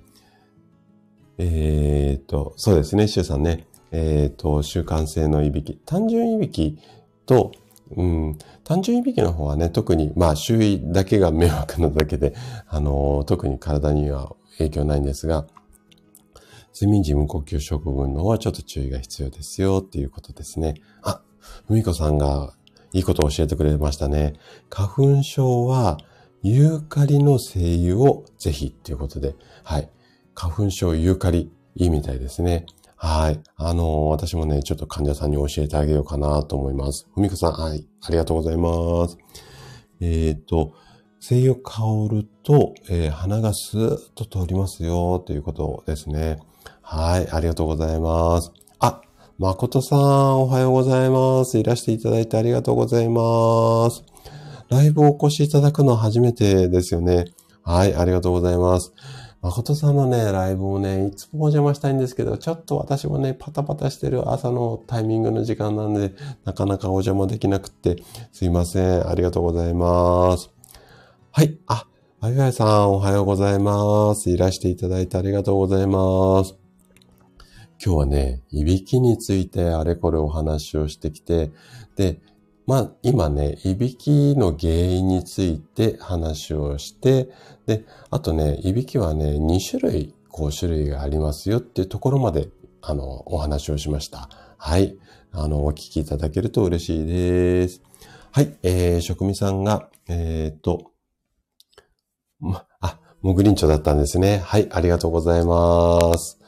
[1.38, 3.67] えー、っと、そうですね、シュウさんね。
[3.90, 5.76] えっ、ー、と、習慣性のいびき。
[5.86, 6.78] 単純いびき
[7.26, 7.52] と、
[7.96, 12.34] うん、単純いびきの方はね、特に、まあ、周囲だけが迷惑なだけで、
[12.66, 15.46] あの、特に体には影響ないんですが、
[16.74, 20.74] 睡眠時無呼吸症候群の方はちょっと注意が必要ですよっていうことですね。
[21.02, 21.22] あ、
[21.66, 22.54] ふみこさんが
[22.92, 24.34] いいことを教えてくれましたね。
[24.70, 25.98] 花粉症は、
[26.42, 29.90] ユーカリの精油をぜひっていうことで、はい。
[30.34, 32.66] 花粉症ユーカリ、いいみたいですね。
[33.00, 33.40] はい。
[33.56, 37.08] あの、私もね、ちょっと患者さんに教えてあげようかなと思います。
[37.14, 37.86] ふみこさん、はい。
[38.02, 39.16] ありがとうございます。
[40.00, 40.74] えっ、ー、と、
[41.20, 46.40] 精油香ると、えー、鼻がスーッと通りますよ、ということですね。
[46.82, 47.30] はい。
[47.30, 48.52] ありがとうございます。
[48.80, 49.00] あ、
[49.38, 51.56] 誠さん、おはようございます。
[51.56, 54.02] いらしていただいてありがとうございます。
[54.70, 57.26] ライブをお越しいただくのは初めてですよね。
[57.62, 57.94] はい。
[57.94, 58.92] ありがとうございます。
[59.40, 66.12] 誠さんのね、ライブをね、いつもお邪魔したいんですけど、ちょっと私もね、パタパタしてる朝のタイミングの時間なんで、
[66.44, 69.08] なかなかお邪魔できなくって、すいません。
[69.08, 70.50] ありがとうございます。
[71.30, 71.56] はい。
[71.68, 71.86] あ、
[72.20, 74.28] あいがいさん、おはようございます。
[74.28, 76.56] いらしていただいてありがとうございます。
[77.80, 81.52] 今日はね、いびきについてあれこれお話をしてきて、
[81.94, 82.20] で、
[82.66, 87.30] まあ、今ね、いびきの原因について話をして、
[87.68, 92.48] で、あとね、いびきはね、2種類、こう種類がありますよっていうところまで、
[92.80, 94.30] あの、お話をしました。
[94.56, 94.96] はい。
[95.32, 97.82] あの、お聞きいただけると嬉しいです。
[98.32, 98.56] はい。
[98.62, 100.92] えー、職味さんが、えー、っと、
[102.40, 104.38] ま、あ、モグリンチョだったんですね。
[104.38, 104.68] はい。
[104.72, 106.40] ありがとうございます。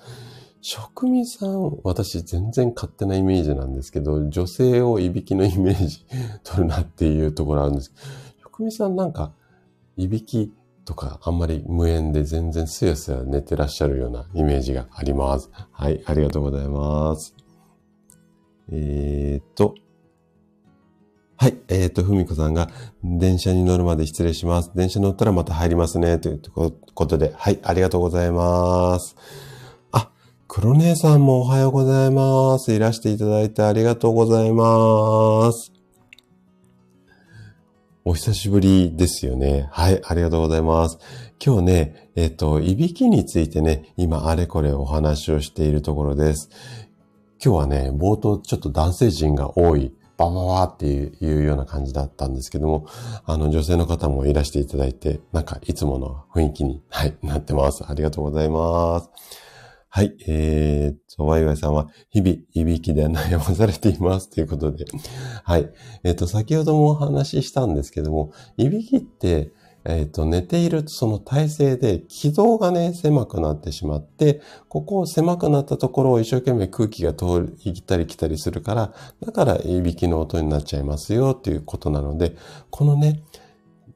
[0.63, 6.07] 職味さん、私全然勝手なイメージなんですけど、女性をいびきのイメージ
[6.45, 7.93] 取るなっていうところあるんです。
[8.41, 9.35] 職味さんなんか、
[9.99, 10.55] いびき
[10.91, 15.49] とかあんまり無縁で全然すやすや寝てらっしゃるようなイメージがあります。
[15.71, 17.33] はい、ありがとうございます。
[18.73, 19.77] えー、っと、
[21.37, 21.57] はい。
[21.69, 22.69] えっ、と、ふみこさんが、
[23.05, 24.73] 電車に乗るまで失礼します。
[24.75, 26.19] 電車乗ったらまた入りますね。
[26.19, 26.41] という
[26.93, 27.61] ことで、はい。
[27.63, 29.17] ありがとうございます。
[29.93, 30.11] あ
[30.49, 32.73] 黒姉さんもおはようございます。
[32.73, 35.80] いらしていただいてありがとうございます。
[38.03, 39.69] お久しぶりですよね。
[39.73, 40.99] はい、ありがとうございます。
[41.45, 46.49] 今日ね、えっ、と、いびきについてね、今あれこれお話をしているところです。
[47.45, 52.87] 今日はね、冒頭ちょっと男性陣が多い、バババっていうような感じだったんですけども、
[53.27, 57.85] あの女性の方もいらしていただいて、なんかいつもの雰囲気に、はい、なってます。
[57.87, 59.50] ありがとうございます。
[59.93, 64.31] はい、えー、と、ワイワイさんは、日々、いびきで悩まされています。
[64.31, 64.85] ということで。
[65.43, 65.69] はい。
[66.05, 69.51] えっ、と、先ほどもお話ししたんですけども、いびきって、
[69.85, 78.95] えっ、と、寝ているとその体勢で気道がね、狭くなってしまって、ここを狭くなったところを一生懸命空気が通り、行ったり来たりするから、
[79.27, 82.37] だからいびきの音になっちゃいますよっていうことなので、
[82.71, 83.25] このね、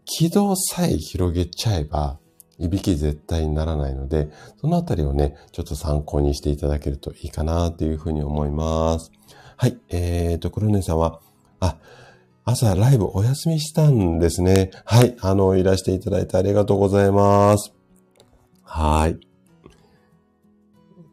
[0.05, 2.19] 気道さえ広げちゃえば、
[2.59, 4.29] いびき絶対にならないので、
[4.61, 9.11] そのあたりをね、ちょっと参考にしていただけるといいかなというふうに思います。
[9.57, 11.21] はい、えーと、黒根さんは、
[11.61, 11.77] あ、
[12.45, 14.71] 朝ライブお休みしたんですね。
[14.85, 15.17] はい。
[15.21, 17.73] あの、いらしていただいてありがとうございます。
[18.63, 19.19] はい。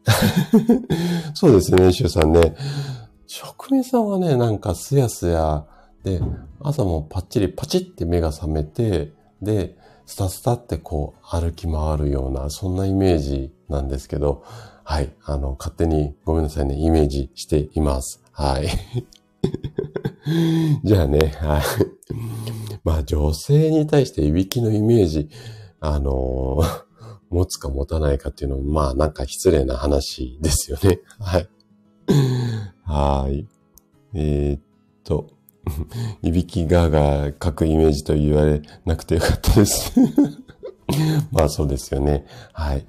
[1.34, 2.54] そうですね、シュさんね。
[3.26, 5.64] 職人さんはね、なんかすやすや
[6.04, 6.20] で、
[6.60, 9.76] 朝もパッチリパチって目が覚めて、で、
[10.06, 14.44] スタスタってこう歩き回るような、そんなイメージなんですけど、
[14.84, 15.12] はい。
[15.24, 18.22] あの、勝手にごめんなさいね、イメージしています。
[18.32, 18.68] はい。
[20.84, 21.62] じゃあね、はい。
[22.84, 25.28] まあ女性に対していびきのイメージ、
[25.80, 26.84] あのー、
[27.30, 31.00] 持つか持たないかっていうのも、まあなんか失礼な話ですよね。
[31.18, 31.48] はい。
[32.84, 33.46] はい。
[34.14, 34.60] えー、っ
[35.04, 35.30] と、
[36.22, 39.92] いびきがが書くイメージと言われなくてよかったです
[41.30, 42.26] まあそうですよね。
[42.52, 42.86] はい。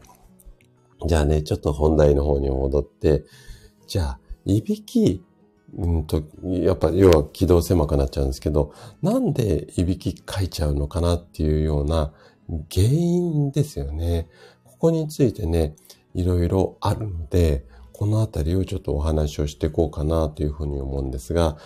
[1.05, 3.23] じゃあね、ちょっと本題の方に戻って、
[3.87, 5.23] じゃあ、いびき
[5.77, 12.13] うんと、やっぱ要は軌道狭くなっちゃうんですけど、なんでいびきかいちゃうのかなっていうような
[12.71, 14.29] 原因ですよね。
[14.65, 15.75] ここについてね、
[16.13, 21.57] いろいろあるので、このあたりをちょっとお話をしていこうかなというふうに思うんですが、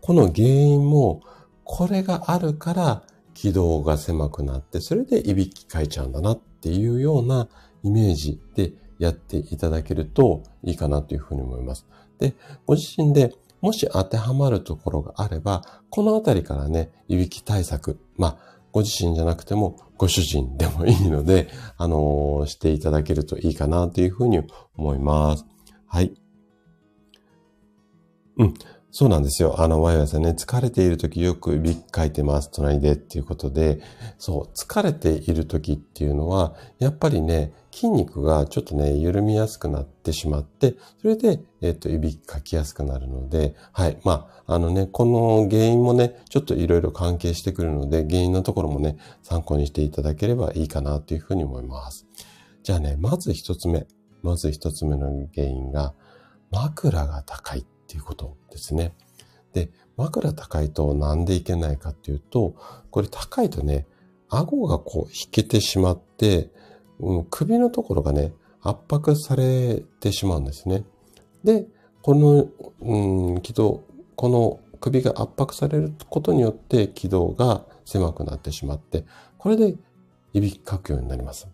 [0.00, 1.22] この原因も、
[1.64, 3.02] これがあるから
[3.34, 7.48] 軌道が狭くなって、それでいびきかいちゃうんだなっていうような
[7.82, 11.86] イメージでやっていただけるといいかなというふうに思います。
[12.18, 12.34] で、
[12.66, 24.40] ご自身でもし当てはまるところがあれば、このあたりからね、いびき対策、まあ、ご自身じゃなくても、ご主人でもいいので、あのー、していただけるといいかなというふうに
[24.76, 25.44] 思います。
[25.86, 26.14] はい。
[28.38, 28.54] うん。
[28.92, 29.60] そうなんですよ。
[29.60, 33.80] あの、ワイワイさんね、疲れている時よくビッ書いてます、隣でっていうことで、
[34.18, 43.98] そう、疲れている時っていうのは、やっぱりね、筋肉がちょっとね、緩みやすくなってしまって、それで、えっ、と、いびきかきやすくなるので、はい。
[44.02, 52.08] まあ、あのね、この原因もね、ちょっといろいろ関係してくるので、原因のところもね、参考にしていただければいいかなというふうに思います。
[52.64, 53.86] じゃあね、まず一つ目。
[54.22, 55.94] まず一つ目の原因が、
[56.50, 57.64] 枕が高い。
[57.90, 58.94] っていうことですね。
[59.52, 62.54] で、枕高いとなんでいけないかっていうと、
[62.92, 63.86] これ高いとね、
[64.28, 66.50] 顎がこう引けてしまって、
[67.00, 70.84] うん、首のところがね、圧迫されてしまうんですね。
[71.42, 71.66] で、
[72.02, 72.48] この、
[72.80, 73.82] うん、軌道、
[74.14, 79.04] この首が圧迫されることによって軌道が狭くなってしまって、
[79.36, 79.74] これで
[80.32, 81.48] いびきかくようになります。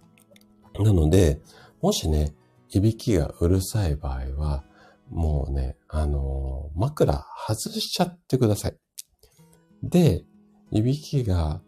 [0.78, 1.40] なので、
[1.80, 2.34] もしね、
[2.70, 4.65] いびきがうるさい場合は、
[5.10, 8.76] もうね、あのー、枕外しちゃってください。
[9.82, 10.24] で、
[10.70, 11.60] いびきが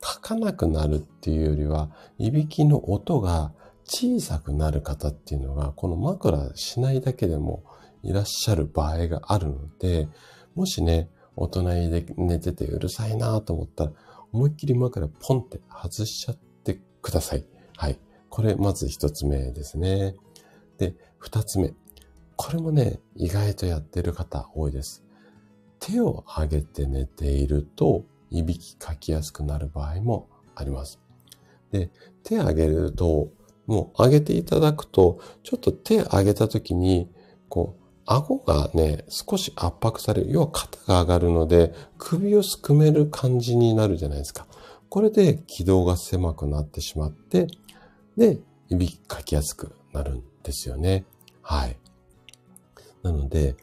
[0.00, 3.52] かかなくなるっていうよりは、いびきの音が
[3.84, 7.64] 小さくなる方っていうのが、この枕しないだけでも
[8.02, 10.08] いらっしゃる場合があるので、
[10.54, 13.92] もしね、お隣で寝ててうるさいなと思ったら、
[14.32, 17.44] 思いっきり枕ポンって外しちゃってください。
[17.76, 17.98] はい。
[18.28, 20.14] これまず一つ目ですね。
[20.78, 21.72] で、二つ目。
[22.36, 25.04] これもね、意外とやってる方多いです。
[25.78, 30.98] 手を上げて寝ていると、いびきかきやすくなる場合もあります。
[31.70, 31.90] で、
[32.22, 33.28] 手上げると、
[33.66, 37.08] もう上げていただくと、ちょっと手上げた時に、
[37.48, 40.30] こう、顎がね、少し圧迫される。
[40.30, 44.46] 要は肩が上がるので、首をすくめる感じになるじゃないですか。
[44.90, 47.46] これで軌道が狭くなってしまって、
[48.16, 51.04] で、いびきかきやすくなるんですよね。
[51.42, 51.76] はい。
[53.04, 53.54] なので、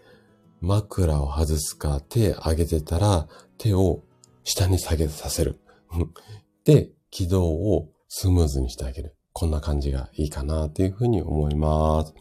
[0.61, 3.27] 枕を外すか手上げてたら
[3.57, 4.03] 手を
[4.43, 5.59] 下に下げさせる。
[6.63, 9.15] で、軌道をスムーズにしてあげる。
[9.33, 12.13] こんな感じがいいかなというふうに思います。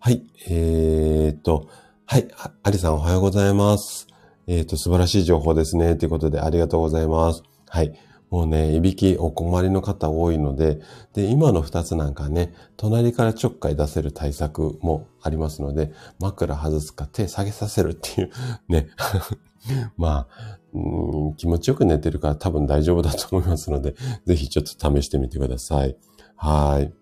[0.00, 0.26] はい。
[0.48, 1.68] えー、っと、
[2.04, 2.28] はい。
[2.62, 4.08] ありさんおはようございます。
[4.48, 5.94] えー、っと、素晴らしい情報ですね。
[5.96, 7.42] ということでありがとうございます。
[7.68, 7.96] はい。
[8.30, 10.80] もうね、いびきお困りの方多いので、
[11.12, 18.30] で、今の二つなんかね、隣からちょっかい出せる対策もありますので、枕外すか手下げさせるっていう
[18.68, 18.88] ね。
[19.96, 25.96] まあ、うん、気持ちよく寝てるから多分大丈夫だと思いますので、ぜひちょっと試してみてください。
[26.36, 26.92] はい。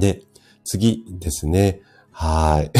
[0.00, 0.22] で、
[0.64, 1.82] 次ですね。
[2.10, 2.70] はい。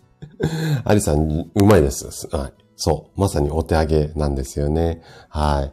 [0.84, 2.28] アリさん、うまいです。
[2.34, 2.52] はい。
[2.76, 3.20] そう。
[3.20, 5.02] まさにお手上げなんですよね。
[5.28, 5.72] はい。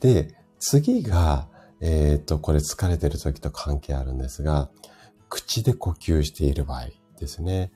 [0.00, 1.48] で、次が、
[1.80, 4.70] えっ、と、これ疲れてる時と関係あるんですが、
[5.28, 7.72] 口で呼吸している場合ですね。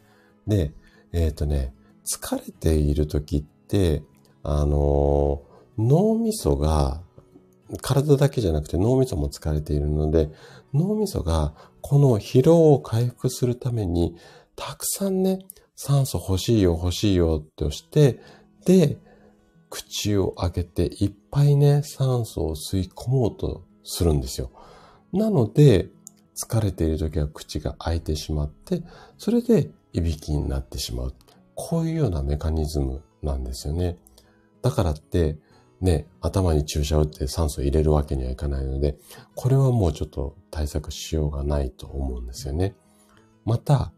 [0.46, 0.72] で、
[1.12, 1.74] えっ、ー、とね、
[2.06, 4.02] 疲れている時って、
[4.42, 7.02] あのー、脳みそが、
[7.82, 10.30] 体だけじゃなくて脳みそも疲れているので、
[10.72, 14.16] 脳みそがこの疲労を回復するために、
[14.56, 15.40] たくさんね、
[15.76, 18.20] 酸素欲しいよ欲しいよとして、
[18.64, 18.96] で、
[19.70, 24.50] 口を開けていっぱいね、酸素を吸い込もうとするんですよ。
[25.12, 25.88] なので、
[26.38, 28.82] 疲れている時は口が開いてしまって、
[29.16, 31.14] それでいびきになってしまう。
[31.56, 33.98] こういうようなメカニズムなんですよね。
[34.62, 35.36] だからって、
[35.80, 38.96] ね、頭に注射を打って酸素を入れるわけにはいかないので、
[39.34, 42.76] これはもうちょっと対策しようがないと思うんですよね。
[43.44, 43.92] また、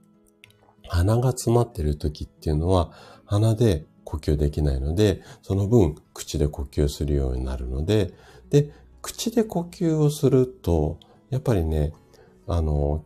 [0.89, 2.93] 鼻が詰まっている時っていうのは、
[3.25, 8.13] 鼻で呼吸できないので、その分口で呼吸するようになるので、
[8.49, 8.73] で、
[9.03, 10.99] 口で呼吸をすると、
[11.31, 11.93] やっぱりね、
[12.51, 13.05] あの、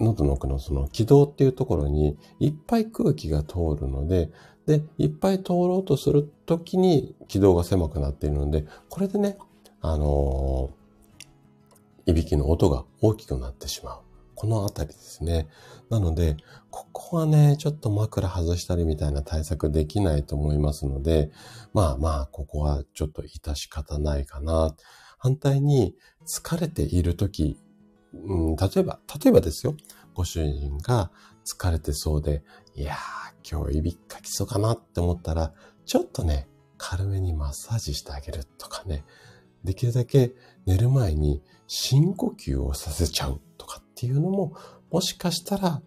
[0.00, 4.30] 喉の奥のその気道っていうところにいっぱい空気が通るので、
[4.66, 9.38] で、いっぱい通ろうとするときに気道が狭くなっているので、これでね、
[9.80, 14.00] あのー、いびきの音が大きくなってしまう。
[14.34, 15.46] このあたりですね。
[15.88, 16.36] なので、
[16.70, 21.30] ここはね、ちょっと枕外したりみたいな対策できないと思いますので、
[21.74, 24.74] まあまあ、ここはちょっと致し方ないかな。
[25.18, 25.94] 反対に、
[26.26, 27.58] 疲れているとき、
[28.12, 29.76] うん、例えば、例えばですよ、
[30.14, 31.10] ご主人が
[31.44, 32.42] 疲れてそうで、
[32.74, 35.52] いやー、今日いびきかきそうかなって思ったら、
[35.86, 39.04] ちょっとね、軽めにマッサージしてあげるとかね、
[39.64, 40.32] できるだけ
[40.66, 44.54] 寝る前に深呼吸をさせちゃうとかっていうのも、
[44.90, 45.82] もしかしたら、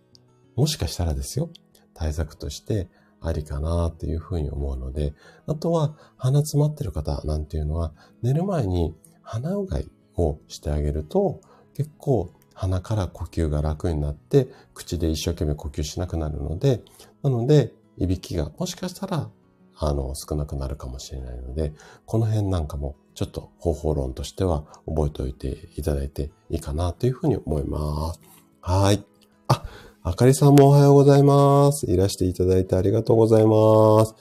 [0.56, 1.50] もしかしたらですよ、
[1.94, 2.90] 対策として
[3.22, 5.14] ありかなっていうふうに思うので、
[5.48, 11.42] あとは鼻詰まってる方なんていうのは、寝る前に鼻うがいをしてあげると、
[11.76, 16.82] 結構鼻から呼吸が楽になって、口で一生懸命呼吸しなくなるので、
[17.22, 19.30] なので、いびきがもしかしたら、
[19.76, 21.74] あの、少なくなるかもしれないので、
[22.06, 28.20] この辺なんかもちょっと方法論としては覚えておいていただいていいかなというふうに思います。
[28.62, 29.04] はい。
[29.48, 29.64] あ、
[30.04, 31.90] あかりさんもおはようございます。
[31.92, 34.16] いらしていただいてありがとうございます。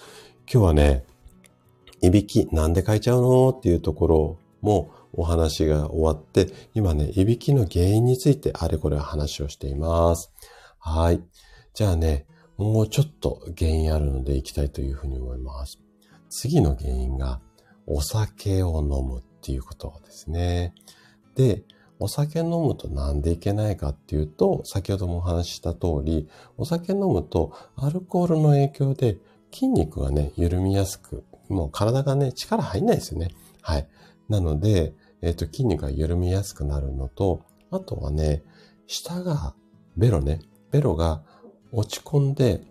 [0.50, 1.04] 今日はね、
[2.00, 3.50] いびきなんで書いちゃうの？
[3.50, 10.32] っていうところもお話が終わって、今ね、いびきの原因についてあれこれ話をしています。
[10.78, 11.22] はい。
[11.74, 15.78] じゃあね、もうちょっと原因あるので行きたいというふうに思います。
[16.28, 17.40] 次の原因が、
[17.86, 20.74] お酒を飲むっていうことですね。
[21.34, 21.64] で、
[21.98, 29.18] お酒飲むとなんでいけないかっていうと、先ほどもお話しした通り、お酒飲むとアルコールの影響で
[29.52, 33.30] 筋肉がね、緩みやすく、もう体がね、力入んないですよね。
[33.60, 33.88] はい。
[34.28, 38.42] なので、えっ、ー、と、筋肉が緩みやすくなるのと、あとはね、
[38.86, 39.54] 舌が、
[39.96, 41.22] ベロね、ベロが
[41.72, 42.66] 落ち込んで、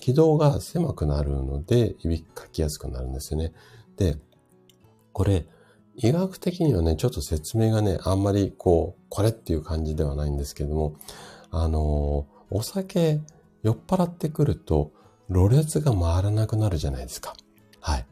[0.00, 3.52] 軌道が狭くなるので、いびかきやすくなるんですよね。
[3.96, 4.18] で、
[5.12, 5.46] これ、
[5.94, 10.96] 医学的にはね、ちょっと説明がね、あんまりこう、これっていう感じではないんですけども、
[11.50, 13.20] あのー、お酒
[13.62, 14.90] 酔っ払ってくると、
[15.28, 17.34] ろれつが回らなくなるじゃないですか。
[17.80, 18.06] はい。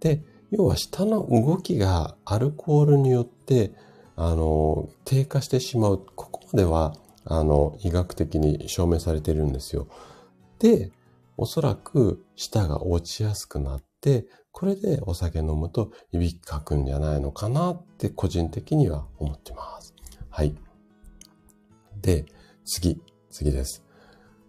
[0.00, 3.72] で、要は下の動きがアルコールによって、
[4.14, 6.04] あの、低下してしまう。
[6.14, 9.88] ここまでは、あの、医学的に証明されているんですよ。
[10.58, 10.92] で、
[11.36, 19.94] おそらく舌が落ちやすくなって、これでお酒飲むといびきかくんじゃないのかなって個人的には思ってます。
[20.30, 20.54] はい。
[22.00, 22.24] で、
[22.64, 23.84] 次、次です。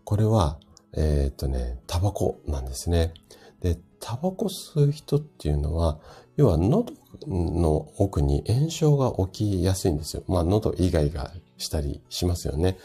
[0.05, 0.59] これは、
[0.93, 3.13] えー、っとね、タバコなんですね。
[3.61, 5.99] で、タバコ吸う人っていうのは、
[6.35, 6.93] 要は喉
[7.27, 10.23] の奥に炎症が起きやすいんですよ。
[10.27, 12.77] まあ喉以外がしたりしますよね。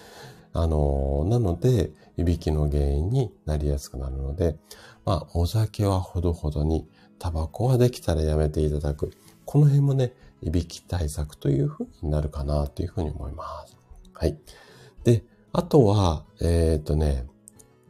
[0.53, 4.57] あの、なので、いびきの原因になりやすくなるので、
[5.05, 6.89] まあお酒はほどほどに、
[7.19, 9.13] タバコはできたらやめていただく。
[9.45, 13.77] この辺もね、いびき対策というふうになるかなというふうに思います。
[14.13, 14.37] はい。
[15.05, 17.27] で、あとは、えっ、ー、とね、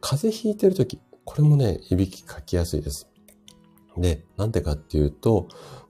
[0.01, 3.07] 風邪ひいてるとき、これもね、いびきかきやすいです。
[3.97, 5.47] で、なんでかっていうと、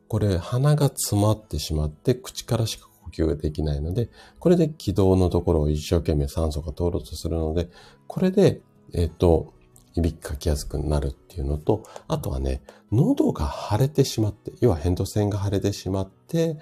[0.08, 7.70] これ鼻が詰まってしまって口からしか呼吸ができないので、これで気道のところを一生懸命酸素が通ろうとするので、
[8.08, 8.62] これで、
[8.94, 9.54] えっ、ー、と、
[9.96, 16.58] いびきかきやすくなるっていうのと、あとはね、喉が腫れてしまって、要は扁桃腺が腫れてしまって、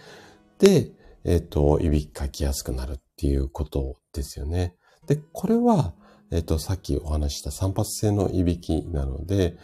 [0.60, 0.92] で、
[1.24, 4.76] えっ、ー、と、いびきかきやすくなるっていうことですよね。
[5.08, 5.94] で、これは、
[6.32, 9.56] えっ、ー、と、さっきお話した散発性のいびきなので、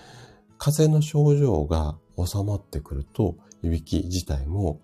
[0.57, 4.79] 風邪の症状が収まってくると、いびき自体も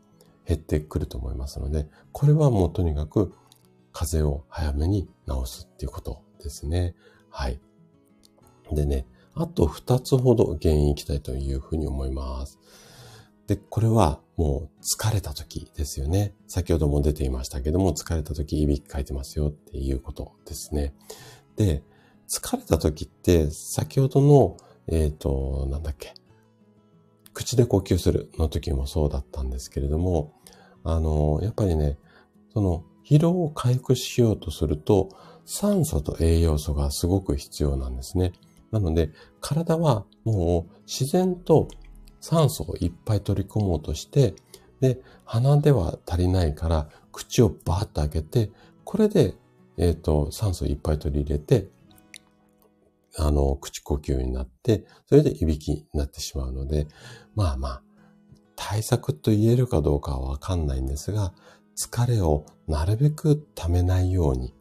[0.45, 3.33] 減ってくると思いますので、これはもうとにかく
[3.91, 6.95] 風邪を早めに治すっていうことですね。
[7.29, 7.59] はい。
[8.71, 9.05] でね、
[9.35, 12.59] あと2つほど原因いきたいというふうに思います。
[13.47, 16.33] で、これはもう疲れた時ですよね。
[16.47, 20.93] 先ほども出ていましたけども、疲れた時いびきかいてますよっていうことですね。
[21.55, 21.83] で、
[22.33, 24.57] 疲れた時って、先ほどの、
[24.87, 26.13] えっ、ー、と、なんだっけ、
[27.33, 30.33] 口で呼吸するの時もそうだったんですけれども、
[30.83, 31.97] あの、やっぱりね、
[32.53, 35.09] その疲労を回復しようとすると、
[35.45, 38.33] 酸素と栄養素がすごく必要なんですね。
[38.71, 41.67] なので、体はもう自然と
[42.21, 44.35] 酸素をいっぱい取り込もうとして、
[44.79, 48.51] で、鼻では足りないから、口をバーッと開けて、
[48.83, 49.35] これで、
[49.77, 51.67] えっ、ー、と、酸素いっぱい取り入れて、
[53.17, 56.87] あの、口呼吸になって、それでいびきになってしまうので、
[57.35, 57.83] まあまあ、
[58.55, 61.33] 対策と言えるかどうかはわかんないんですが、
[61.75, 64.53] 疲れをなるべく溜めないように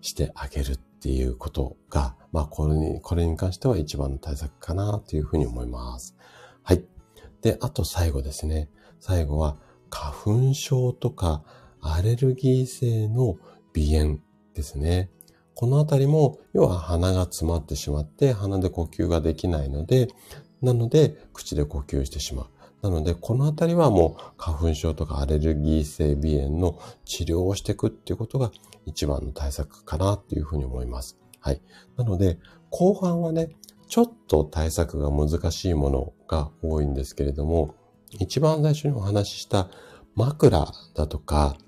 [0.00, 6.16] してあげるっていうことが、まあこれに、これに関しては一番の対策かなというふうに思います。
[6.62, 6.84] はい。
[7.42, 8.68] で、あと最後ですね。
[9.00, 9.56] 最後は
[9.90, 10.12] 花
[10.48, 11.42] 粉症とか
[11.80, 13.36] アレルギー性の
[13.74, 14.18] 鼻炎
[14.54, 15.10] ですね。
[15.60, 20.08] このあたりも、要は鼻が詰まってしまって、鼻で呼吸ができないので、
[20.62, 22.46] なので、口で呼吸してしまう。
[22.80, 28.50] なので、このあたりはもう花粉症とかアレルギー性鼻炎の治療をしていくっていうことが
[28.86, 31.18] 一番の対策かなっていうふうに思います。
[31.40, 31.60] はい。
[31.98, 32.38] なので、
[32.70, 33.50] 後半はね、
[33.86, 37.74] ちょっと対策が難しいものが多いんですけれども、
[38.12, 39.68] 一番最初にお話しした
[40.14, 41.58] 枕だとか、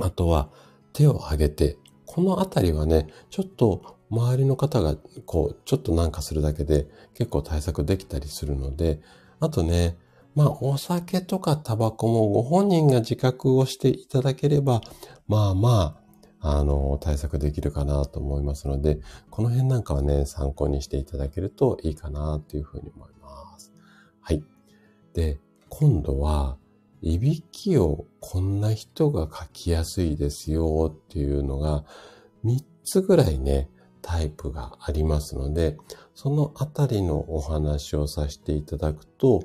[0.00, 0.48] あとは
[0.94, 1.76] 手を上げて
[2.10, 4.96] このあたりはね、ちょっと周りの方が
[5.26, 9.00] こう、ちょっとなんかするだけで結構対策できたりするので、
[9.38, 9.96] あとね、
[10.34, 14.80] まあお酒とかタバコもご本人が自覚をしていただければ、
[15.28, 16.00] まあま
[16.40, 18.98] あ、あの、対策できるかなと思いますので、
[19.30, 23.72] この辺なんかはね、参考にしていただけるといいかなというふうに思います。
[24.20, 24.42] はい。
[25.14, 25.38] で、
[25.68, 26.56] 今度は、
[27.02, 31.84] いびきをこんな人が書きやすいですよっていうのが
[32.44, 33.68] 3つぐらいね、
[34.02, 35.76] タイプがありますので、
[36.14, 39.42] そのあたりのお話をさせていただくと、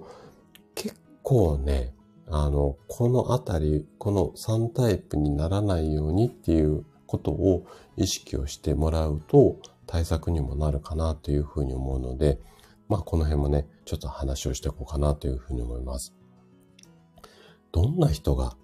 [0.75, 1.93] 結構ね、
[2.27, 7.65] あの、このあたり、この3タイプにならないようにっていうことを
[7.97, 12.39] 意識をしてもらうと対策にもなるかなというふうに思うので、
[12.87, 16.13] まあこの辺もね、ちょっと話をしていこうかなというふうに思います。
[17.75, 18.55] どんな人が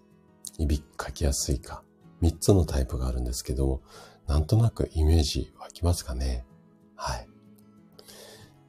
[0.57, 1.83] いびきかきやすいか、
[2.21, 3.81] 3つのタイプがあるんですけども、
[4.25, 6.45] なんとなくイメージ湧きますかね
[6.95, 7.27] はい。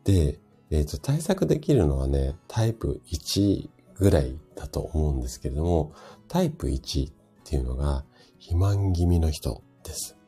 [0.02, 0.40] で、
[0.72, 5.94] えっ、ー、と、対策できるのはね、タイプ1ぐらいだと思うんですけれども、
[6.26, 7.14] タイプ1っ
[7.44, 8.04] ていうのが、
[8.40, 10.18] 肥満気味の人です。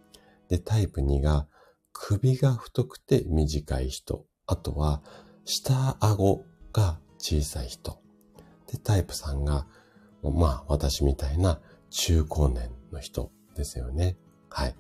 [0.48, 1.48] で、タイプ2が、
[1.92, 4.26] 首が太くて短い人。
[4.46, 5.02] あとは、
[5.44, 8.00] 下顎が小さい人。
[8.68, 9.66] で、タイプ3が、
[10.30, 11.60] まあ、私みたいな
[11.90, 14.16] 中高年の人ですよね。
[14.48, 14.74] はい。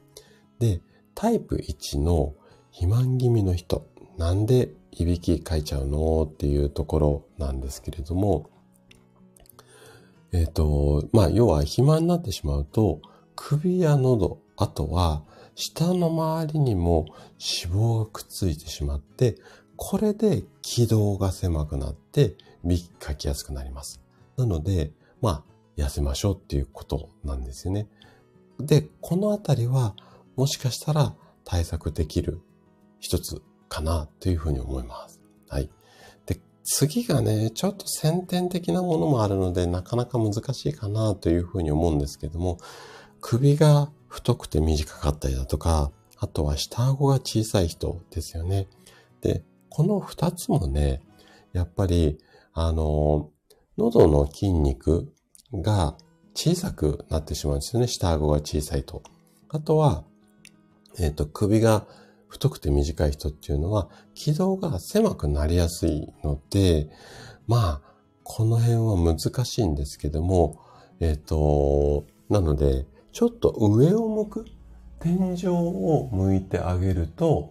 [0.58, 0.80] で、
[1.14, 2.34] タイプ1の
[2.70, 3.86] 肥満気味の人、
[4.16, 8.50] なんでいびきかいちゃうのっていうところなんですけれども、
[10.32, 13.00] えっ、ー、と、まあ、要は肥満になってしまうと、
[13.36, 15.22] 首や喉、あとは
[15.54, 17.06] 舌の周りにも
[17.38, 19.36] 脂肪がくっついてしまって、
[19.76, 22.34] これで気道が狭くなって、
[22.64, 24.00] びきかきやすくなります。
[24.36, 24.92] なので、
[25.24, 25.42] まあ、
[25.78, 27.88] 痩せましょうっていうことなんですよね。
[28.60, 29.96] で、このあたりは、
[30.36, 31.14] もしかしたら
[31.44, 32.42] 対策できる
[33.00, 35.22] 一つかなというふうに思います。
[35.48, 35.70] はい。
[36.26, 42.58] で、次がね、ちょっと先天的なものもあるので、なかなか難しいかなというふうに思うんですけども、
[43.22, 48.68] 首が太くて短かったりだとか、あとは下顎が小さい人ですよね。
[49.22, 51.00] で、この二つもね、
[51.54, 52.18] やっぱり、
[52.52, 53.30] あの、
[53.76, 55.13] 喉の筋肉
[55.62, 55.96] が
[56.34, 57.88] 小さくなってしまうんですよね。
[57.88, 59.02] 下顎が小さいと。
[59.48, 60.04] あとは、
[60.98, 61.86] えっ、ー、と、首が
[62.28, 66.88] 太くて短い人っていうのは、軌道が狭くなりやすいので、
[67.46, 67.94] まあ、
[68.24, 70.60] この辺は難しいんですけども、
[70.98, 74.44] えっ、と、なので、ちょっと上を向く、
[74.98, 77.48] 天井を向いてあげると、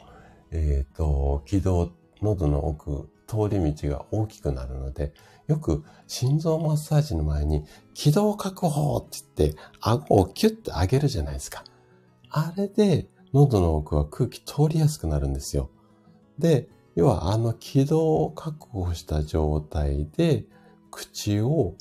[0.51, 1.91] えっ、と、軌道、
[2.21, 5.13] 喉の奥、通り道が大きくなるので、
[5.47, 11.63] よく心臓マッサージの前に気道確保って言って顎をキュッて上げるじゃないですか。
[12.29, 15.69] あれで喉の奥は空気通りやすくなるんですよ。
[16.39, 20.45] で、要はあの気道を確保した状態で
[20.91, 21.75] 口を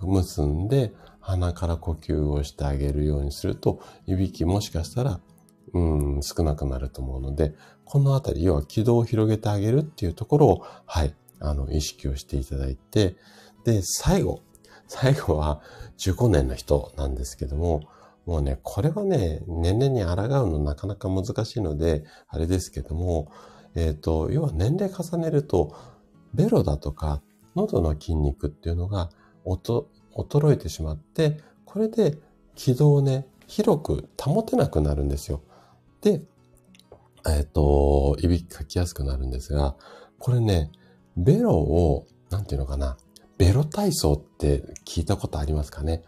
[0.00, 5.20] 結んで鼻から呼吸をしてあげるようにすると、いびきもしかしたら、
[5.76, 7.54] うん、少なくなると思うので、
[7.84, 13.16] このあたり、要は気道を広げてあげるっていうところを、はい、あの、意識をしていただいて、
[13.64, 14.40] で、最後、
[14.88, 15.60] 最後は
[15.98, 17.82] 15年の人なんですけども、
[18.24, 23.30] もうね、これはね、年齢に抗うのなかなか難しいので、あれですけども、
[23.74, 25.76] えっ、ー、と、要は年齢重ねると、
[26.32, 27.22] ベロだとか、
[27.54, 29.10] 喉の筋肉っていうのが、
[29.44, 32.18] 衰えてしまって、これで
[32.54, 35.42] 気道をね、広く保てなくなるんですよ。
[36.06, 36.22] で、
[37.26, 39.74] えっ、ー、と、いびきかきやすくなるんですが、
[40.20, 40.70] これね、
[41.16, 42.96] ベロを、なんていうのかな、
[43.38, 46.04] ベロ体操って聞いたことありますかね？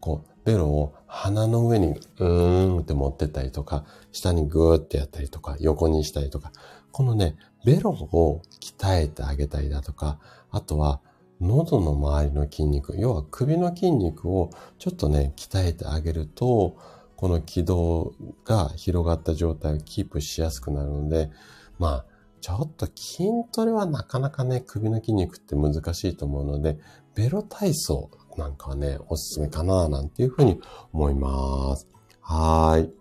[0.00, 6.50] こう、ベロを鼻の上にうーんって持ってったりとか、下にグーってやったりとか、横にしたりとか、
[6.90, 7.36] このね、
[7.66, 10.18] ベロを鍛えてあげたりだとか、
[10.50, 11.02] あとは、
[11.42, 14.48] 喉の周りの筋肉、要は首の筋肉を
[14.78, 16.78] ちょっとね、鍛えてあげると、
[17.22, 18.14] この軌道
[18.44, 21.30] が広がった状態をキープしやすくなるので、
[21.78, 22.04] まあ、
[22.40, 26.78] ちょっと筋トレはなかなかね、首の筋肉って難しいと思うので、
[27.14, 30.60] ベロ体操なんかはね、おすすめかな、なんていうふうに
[30.92, 31.86] 思います。
[32.22, 32.92] はーい。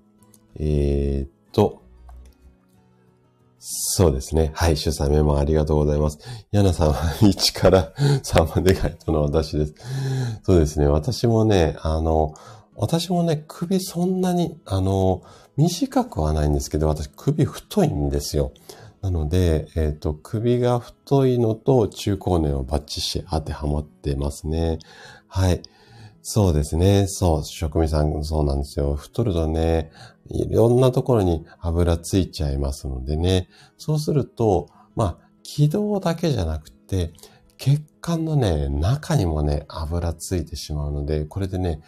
[0.58, 1.82] えー、っと、
[3.58, 4.52] そうですね。
[4.54, 4.78] はい。
[4.78, 6.20] 主催メモありがとうございます。
[6.52, 9.74] ヤナさんは1から3までガイドの私です。
[10.44, 10.86] そうですね。
[10.86, 12.36] 私もね、あの、
[12.76, 15.24] 私もね、首そんなに、あの、
[15.58, 18.52] 短くはないんですけど、私首太いんですよ。
[19.02, 24.80] なので、えっ、ー、と、首が太いのと中高年をバッチし当てはまってますね。
[25.28, 25.62] はい。
[26.22, 27.08] そうですね。
[27.08, 28.96] そう、職味さん、そうなんですよ。
[28.96, 29.92] 太るとね、
[30.30, 33.50] いろんなところに油ついちゃいますのでね。
[33.78, 37.12] そうすると、まあ、気道だけじゃなくて、
[37.58, 41.82] 血管のね、中にもね、油ついてしまうので、これでね、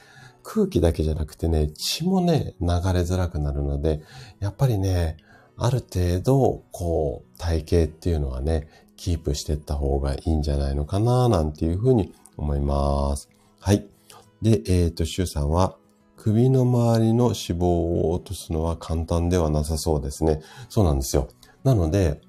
[0.43, 4.01] 空気だけじゃなくてね、血もね、流れづらくなるので、
[4.39, 5.17] やっぱりね、
[5.57, 8.67] ある程度、こう、体型っていうのはね、
[8.97, 13.29] キープしていった方がいいんじゃないのかな、なんていうふうに思います。
[13.59, 13.87] はい。
[14.41, 15.77] で、えっ、ー、と、シュウさんは、
[16.17, 20.41] 首の周りの脂肪を落とすのは簡単ではなさそうですね。
[20.69, 21.27] そうなんですよ。
[21.63, 22.21] なので、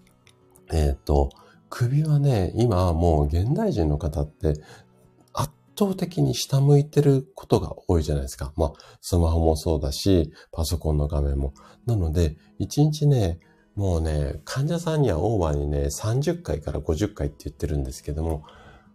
[0.72, 1.30] えっ、ー、と、
[1.70, 4.54] 首はね、今もう現代人の方って
[5.78, 8.52] 倒的に下向いてることが多いじゃないですか。
[8.56, 11.54] まあ、スマホもそうだし、パソコンの画面も。
[11.86, 13.40] なので、1日ね、
[13.74, 18.44] もうね、患者さんにはオーバーにね、30回から50回って言ってるんですけども、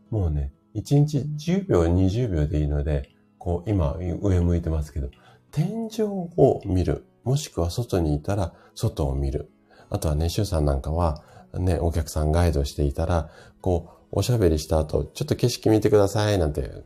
[0.09, 5.09] もうね、1日10秒、20秒でいいので、こう、今、上向いてますけど、
[5.51, 7.05] 天井を見る。
[7.23, 9.51] もしくは外にいたら、外を見る。
[9.89, 11.23] あとはね、シュさんなんかは、
[11.53, 13.29] ね、お客さんガイドしていたら、
[13.61, 16.83] こう、おしゃべりした後、ちょっと景色見てくださいなんて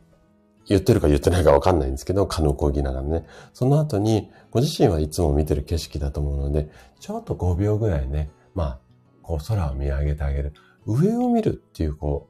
[0.67, 3.25] 言ってるか言ってないかわかんないんですけど、可能講義ながらね。
[3.53, 6.69] その後に、ご自身はいつも見てる景色だと思うので、
[6.99, 8.79] ちょっと5秒ぐらいね、まあ、
[9.21, 10.53] こう空を見上げてあげる。
[10.85, 12.27] 上を見るっていう、こ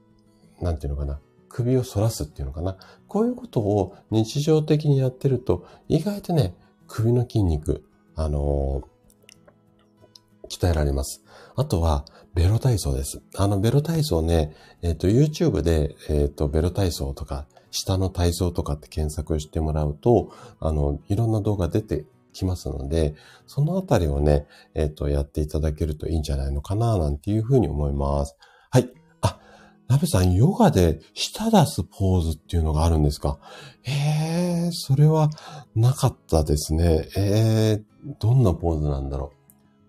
[0.62, 1.20] う、なんていうのかな。
[1.50, 2.78] 首を反らすっていうのかな。
[3.08, 6.56] こういうことを日常的にやってると、意外とね、
[6.88, 7.84] 首の筋肉、
[8.16, 11.24] あのー、鍛えられます。
[11.56, 13.22] あとは、ベロ体操です。
[13.36, 23.14] あの、ベロ体操ね、えっ、ー、と、YouTube で、えっ、ー、と、ベロ体操とか、下の体操とかって検索してもらうと、あの、いろんな動画出てきますので、
[23.46, 28.36] そのあたりをね、えっ、ー、と、やっていただけるといいんじゃないのかな、なんていうふうに思います。
[28.72, 28.90] はい。
[29.22, 29.40] あ、
[29.88, 33.38] ナベさん、ヨガで舌出すポーズっていうのがあるんですか？
[33.86, 35.30] ええ、それは
[35.76, 37.08] なかったですね。
[37.16, 39.43] ええー、どんなポーズなんだろう？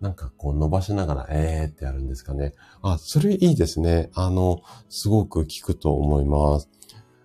[0.05, 2.52] なんかこう伸ばしながら、えーってやるんですかね。
[2.82, 4.11] あ、それいいですね。
[4.12, 6.68] あの、すごく効くと思います。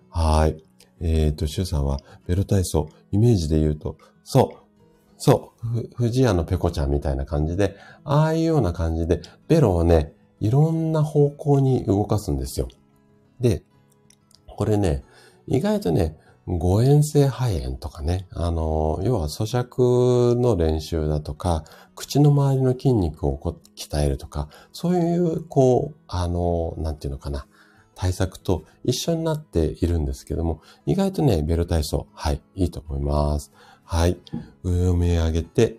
[0.08, 0.64] はい。
[1.02, 4.58] えっ、ー、と、シュウさんは、ベル体操、イメージで言うと、そう、
[5.18, 12.68] そう、ふ、藤屋のペコちゃんみたいな感じで、ああいうような感じで、ベロをね、いろんな方向に動かすんですよ。
[13.40, 13.62] で、
[14.46, 15.04] これね、
[15.46, 16.16] 意外とね、
[16.46, 21.64] 誤嚥性肺炎とかね、あの、要は咀嚼の練習だとか、
[21.94, 23.38] 口の周りの筋肉を
[23.76, 27.46] 鍛えるとか、そういう、こう、あの、なんていうのかな、
[27.94, 33.52] 対策と一緒になっているんですけども、意外とね、ベル体操、はい、いいと思います。
[33.84, 34.18] はい。
[34.62, 35.78] 上を見上げて、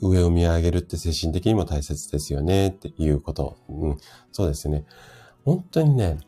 [0.00, 3.56] 上を見上げるって精神的にも大切ですよねっていうこと。
[3.68, 3.96] うん、
[4.30, 4.84] そうですね。
[5.44, 6.18] 本当にね、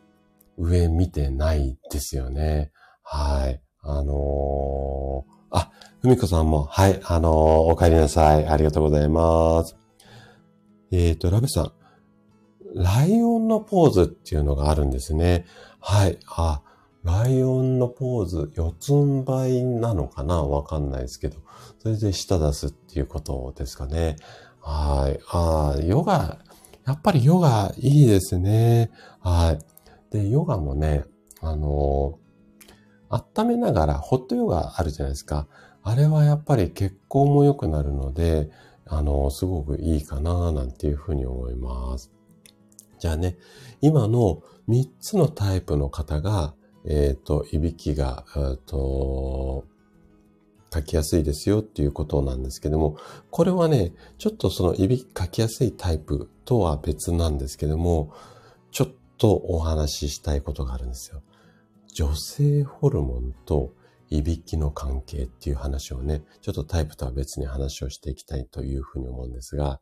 [0.59, 2.73] 上見てないですよね。
[3.09, 3.61] はい。
[3.83, 5.71] あのー、あ、
[6.03, 7.33] ふみこさんも、はい、あのー、
[7.73, 8.49] お帰りなさい。
[8.49, 9.77] ありがとうございます。
[10.91, 11.73] えっ、ー、と、ラベさん。
[12.75, 15.47] ライオンのポーズっていうのがあるんですね。
[15.79, 16.19] はい。
[16.27, 16.63] あ、
[17.05, 20.43] ライオンのポーズ、四つん這いなのかな？
[20.43, 21.37] わかんないですけど。
[21.79, 24.17] それで舌出すっていうことですかね。
[24.61, 25.21] はい。
[25.31, 26.39] あヨガ、
[26.85, 28.91] やっぱりヨガいいですね。
[29.21, 29.59] はい。
[30.11, 31.05] で、ヨガもね、
[31.41, 32.19] あの
[33.09, 35.47] 温めながら、ホットヨガあるじゃないですか。
[35.83, 38.51] あれはやっぱり血行も良くなるので、
[38.87, 42.13] あの、すごくいいかな、なんていうふうに思います。
[42.99, 43.37] じゃあね、
[43.81, 46.55] 今の3つのタイプの方が、
[46.85, 49.65] えっ、ー、と、いびきが、えー、と、
[50.73, 52.97] 書きやすいですよっていうことなんですけども、
[53.31, 58.13] これはね、ちょっとそのいびき書きやすいタイプとは別なんですけども、
[58.71, 58.89] ちょっ
[59.19, 61.23] とお話ししたいことがあるんですよ。
[61.97, 63.73] 女性ホルモンと
[64.11, 69.81] いびきの関係っていう話をね、ちょっとタイプとは別に話をしていきたいというふうに思うんですが、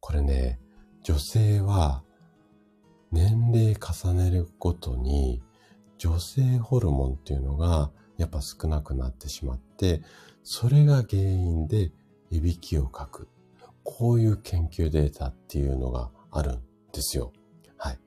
[0.00, 0.58] これね、
[1.02, 2.02] 女性は
[3.12, 5.42] 年齢重ねるごとに
[5.98, 10.00] 女性ホルモンっていうのがやっぱ少なくなってしまって、
[10.44, 11.92] それが原因で
[12.30, 13.28] いびきをかく。
[13.82, 16.62] こういう研究データっていうのがあるん
[16.94, 17.34] ですよ。
[17.76, 17.98] はい。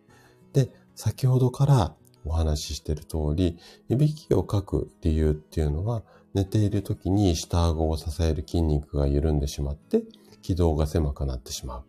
[0.54, 1.96] で、先ほどから
[2.28, 3.58] お話ししている通り、
[3.90, 6.04] いびきをかく理由っていうのは、
[6.34, 10.04] 寝ている時に下顎を支える筋肉が緩んでしまって、
[10.42, 11.84] 気道が狭くなってしまう。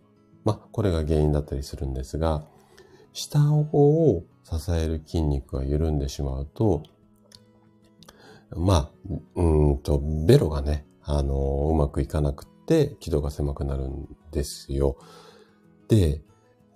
[0.45, 2.45] まあ、これが原因だったりするんですが、
[3.13, 3.65] 下顎
[4.11, 6.83] を支える筋肉が緩んでしまうと、
[8.57, 8.91] まあ、
[9.35, 11.35] うんと、ベロがね、あの
[11.71, 14.97] うまくいかなくって、気道が狭くなるんですよ。
[15.89, 16.23] で、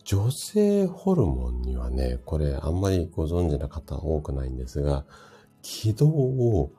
[0.05, 5.05] 女性ホルモンにはね、これあんまりご存知な方多くないんですが、
[5.63, 6.73] 気道を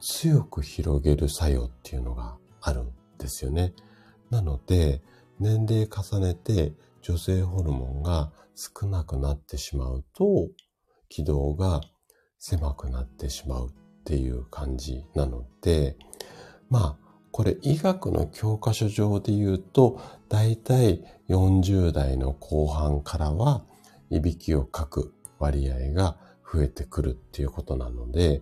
[0.00, 3.74] 強く広げる作用っていうのがあるんですよね。
[4.30, 5.02] なので、
[5.40, 6.72] 年齢重ねて
[7.02, 10.48] 女性ホルモンが少なくなってしまうと、
[11.08, 11.80] 気道が
[12.38, 13.72] 狭くなってしまうっ
[14.04, 15.96] ていう感じなので、
[16.70, 17.07] まあ、
[17.38, 23.64] これ医学の教科書上で言うと、だいたい40代の後半からは、
[24.10, 26.16] いびきをかく割合が
[26.52, 28.40] 増えてくるっていうことなので、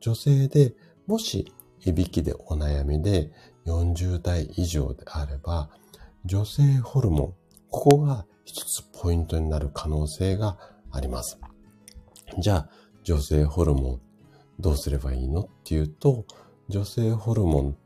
[0.00, 0.74] 女性で
[1.06, 1.52] もし
[1.84, 3.32] いびきでお悩みで
[3.66, 5.68] 40代以上であれば、
[6.24, 7.34] 女性ホルモン、
[7.68, 10.56] ここが一つポイントになる可能性が
[10.90, 11.38] あります。
[12.38, 12.70] じゃあ、
[13.02, 14.00] 女性ホルモン
[14.58, 16.24] どうすればいいのっていうと、
[16.70, 17.76] 女性ホルモン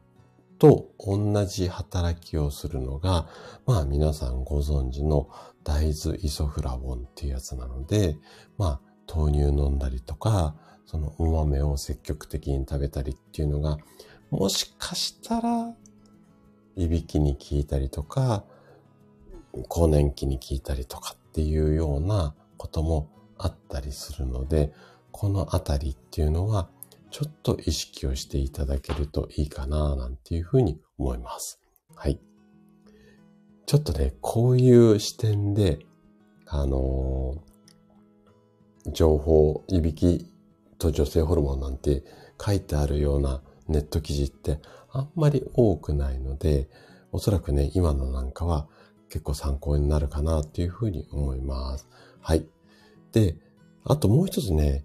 [0.62, 3.26] と同じ働きをするのが、
[3.66, 5.28] まあ皆さんご存知の
[5.64, 8.16] 大豆イソフラボンっていうやつなので、
[8.58, 8.80] まあ
[9.12, 10.54] 豆乳飲んだりとか、
[10.86, 13.78] そのお豆を積極的に食べたりっていうのが、
[14.30, 15.74] もしかしたら、
[16.76, 18.44] いびきに効いたりとか、
[19.66, 24.72] 更年期に効いたりとかっていうようなこともあったりするので、
[25.10, 26.68] このあたりっていうのは、
[27.12, 31.60] ちょっと意識をしていただけるといいかな、なんていうふうに思います。
[31.94, 32.18] はい。
[33.66, 35.80] ちょっとね、こういう視点で、
[36.46, 40.26] あのー、情報、いびき
[40.78, 42.02] と女性ホルモンなんて
[42.44, 44.58] 書いてあるようなネット記事って
[44.90, 46.70] あんまり多くないので、
[47.12, 48.68] おそらくね、今のなんかは
[49.10, 51.86] 結構参考になるかなっていうふうに思います。
[52.20, 52.48] はい。
[53.12, 53.36] で、
[53.84, 54.82] あともう一つね、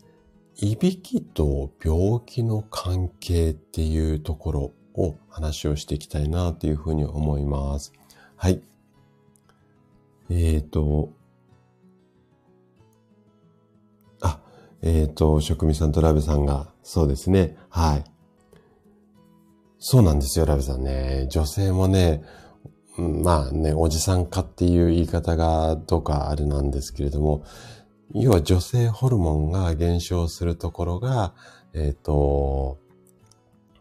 [0.60, 7.93] いびきと病気の関係っていうところを話をしていきたいなというふうに思います。
[8.36, 8.64] はい。
[10.30, 11.14] えっ、ー、と、
[14.22, 14.39] あ、
[14.82, 17.55] えっ、ー、と、職味さんとラベさんが、そうですね。
[17.70, 18.03] はい。
[19.78, 21.28] そうなんですよ、ラベさんね。
[21.30, 22.24] 女性もね、
[22.97, 27.43] まあね、おじさんかっていう言い方がどうかあれなんですけれども、
[28.14, 31.34] 要は女性ホルモンが減少するところが、
[31.74, 32.80] えっ、ー、と、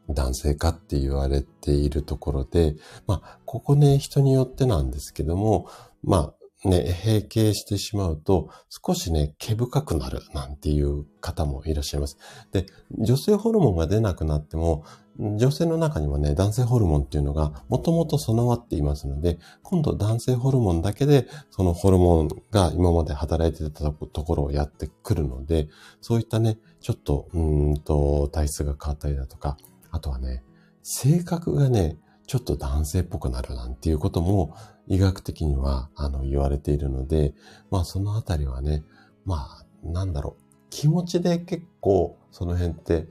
[0.09, 5.69] 男性化って言われているところで、まあ、ここね、人によってなんですけども、
[6.03, 6.33] ま
[6.65, 12.19] あ、ね、閉経してしまうと、少しね、毛深くなるなんていう方もいらっしゃいます。
[12.51, 12.67] で、
[12.99, 14.85] 女性ホルモンが出なくなっても、
[15.19, 25.69] 女性の中にもね、男性ホルモンっていうのがもともと備わっていますので、今度男性ホルモンだけで、そのホルモンが今まで働いてたところをやってくるので、
[26.01, 29.57] そういったね、ちょっと、うんと、体質が変わったりだとか、
[29.91, 30.43] あとはね、
[30.83, 34.57] 性格がね、ちょっと男性っぽくなるなんていうことも
[34.89, 37.35] 医学的にはあの言われているので、
[37.71, 38.85] まあそのあたりはね、
[39.25, 43.09] まあなんだろう、気持ちで結構その辺って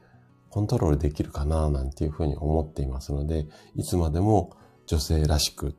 [0.56, 3.46] コントロールできるかななんていうふうに思っていますので、
[3.76, 5.74] いつまでも女性らしくっ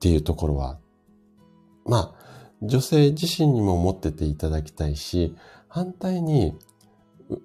[0.00, 0.78] ていうところは、
[1.84, 5.36] まあ女性自身にも持ってていただきたいし、
[5.68, 6.56] 反対に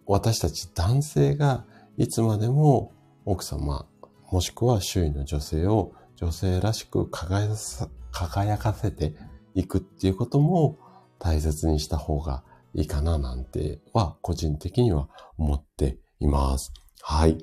[0.06, 1.66] 私たち男性が
[1.98, 2.94] いつまでも
[3.26, 3.86] 奥様、
[4.32, 9.14] もしくは周囲の女性を女性らしく輝かせて
[9.56, 10.78] いくっていうことも
[11.20, 12.46] 大切にした方が
[12.78, 16.72] いいかななんては個人的には思っています。
[17.02, 17.40] はい。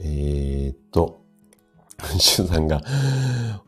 [0.00, 1.20] えー、っと、
[2.18, 2.80] シュさんが、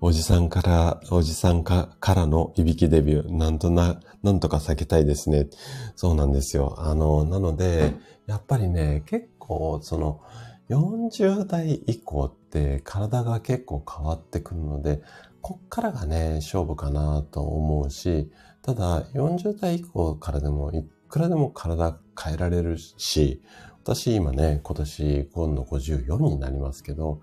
[0.00, 5.48] おじさんから、おじさんかからのいびきデビュー、なんとな、なんとか避けたいですね。
[5.96, 6.74] そうなんですよ。
[6.78, 7.94] あの、なので、
[8.26, 10.22] やっぱりね、結構、その、
[10.70, 15.02] 40代以降って体が結構変わってくるので、
[15.42, 18.30] こっからがね、勝負かなと思うし、
[18.66, 23.40] ただ40代以降からでもいくらでも体変えられるし、
[23.84, 27.20] 私今ね、今年今度54になりますけど、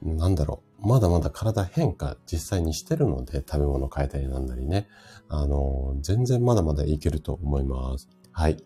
[0.00, 4.86] なんだろう、まだまだ体変化実際にしてるので、食べ物変えたりなんだりね。
[5.28, 8.08] あの、全然まだまだいけると思います。
[8.30, 8.62] はい。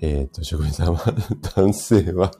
[0.00, 1.14] えっ、ー、と、職員さんは、
[1.56, 2.30] 男性は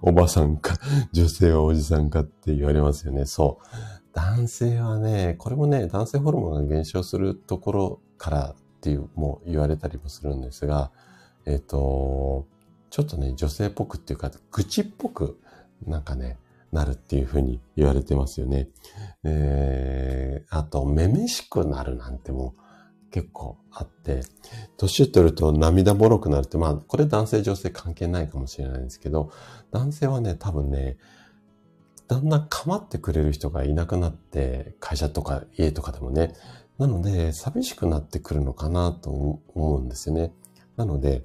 [0.00, 0.76] おばさんか、
[1.10, 3.24] 女性はおじさんかって言われますよね。
[3.24, 3.66] そう。
[4.12, 10.90] 男性はね、これもね、男性ホルモンが減少するところからっていう、も言われたりもするんですが、
[11.46, 12.46] えっ、ー、と、
[12.90, 15.40] ちょっとね、女性っぽくっていうか、愚痴っぽく、
[15.86, 16.38] なんかね、
[16.72, 18.68] なるっていうふうに言われてますよね。
[19.24, 22.54] えー、あと、めめしくなるなんても、
[23.10, 24.20] 結構あって、
[24.76, 29.32] 年を取ると涙もろくなるって、まあ、これ男性女性関係ないかもしれないんですけど、
[29.70, 30.98] 男性はね、多分ね、
[32.06, 36.34] だんだん構ってくれる人がいなくなって、会社とか家とかでもね、
[36.78, 40.32] なので、寂しくなってくるのかなと思うんですよね。
[40.76, 41.24] なので、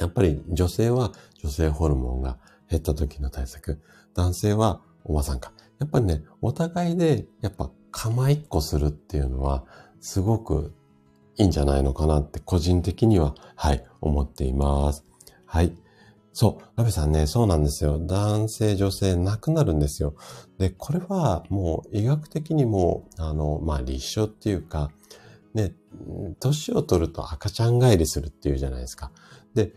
[0.00, 1.12] やっぱり女性は
[1.42, 2.38] 女性ホルモンが
[2.68, 3.80] 減った時の対策、
[4.14, 5.52] 男性はおばさんか。
[5.78, 9.64] やっぱりね、お互いで、やっぱ構いっこするっていうのは、
[10.00, 10.74] すごく
[11.36, 15.04] いいんじゃないのかなって個人的には、はい、思っています。
[15.44, 15.76] はい。
[16.38, 17.98] そう、ラベさんね、そうなんですよ。
[17.98, 20.14] 男性、女性、なくなるんですよ。
[20.58, 24.90] で、これはもう医学的にも、あの、まあ、立証っていうか、
[25.54, 25.72] ね、
[26.38, 29.12] 年を取ると赤ちゃん帰りするっていうじゃないですか。
[29.54, 29.72] で、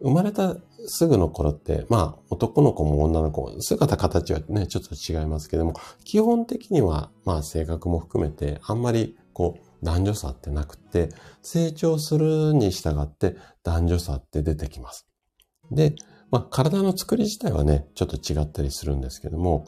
[0.00, 5.74] 生まれたすぐの頃って、まあ、男の子も女の子も、姿形はね、ちょっと違いますけども、
[6.04, 11.10] 基本的には、まあ、性格も含めて、あんまり、こう、男女差ってなくて、
[11.42, 15.11] 成長するに従って男女差って出てきます。
[15.74, 15.94] で、
[16.30, 19.66] まあ、体の作り自体はね、ちょっと違ったりするんですけども、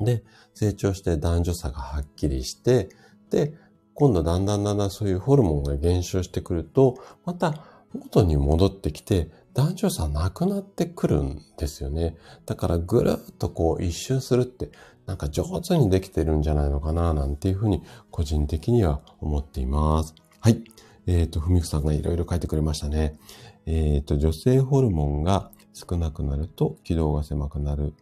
[0.00, 0.22] で、
[0.54, 2.88] 成長して男女差がはっきりして、
[3.30, 3.54] で、
[3.94, 12.16] 今度だんだんだんだんそういうホルモンが減少してくると、また元に戻ってきて、男女差なくなってくるんですよね。
[12.46, 14.70] だからぐるっとこう一周するって、
[15.06, 20.14] なんか上手にできてるんじゃないのかな、なんていうふうに個人的には思っています。
[20.40, 20.62] はい。
[21.06, 23.18] えっ、ー、と、ふみくさんがいろいろ書いてくれましたね。
[23.66, 27.94] えっ、ー、と、女性ホルモンが少なくなると気道が狭くなる。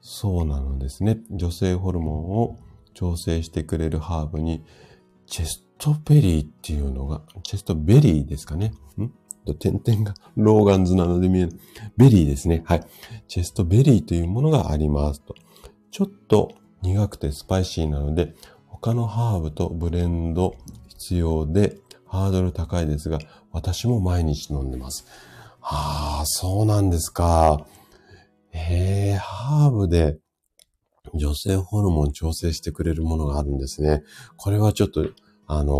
[0.00, 1.18] そうなのですね。
[1.30, 2.56] 女性ホルモンを
[2.94, 4.64] 調整してくれるハーブに、
[5.26, 8.72] チェストベリーっていうのが、チェストベリーですかね。
[8.98, 9.10] ん？
[9.58, 11.52] 点々がローガンズなので見える。
[11.96, 12.62] ベリーですね。
[12.64, 12.86] はい。
[13.28, 15.34] チェストベリーというものがありますと。
[15.90, 16.52] ちょっと
[16.82, 18.34] 苦くてスパイシーなので、
[18.66, 20.54] 他のハーブとブレンド
[20.88, 23.18] 必要でハードル高いですが、
[23.52, 25.06] 私も毎日飲んでます。
[25.62, 27.66] ああ、そうなんですか。
[28.50, 30.18] へえ、ハーブで
[31.14, 34.02] 女性ホルモン調整してくれるものがあるんですね。
[34.36, 35.06] これはちょっと、
[35.46, 35.72] あの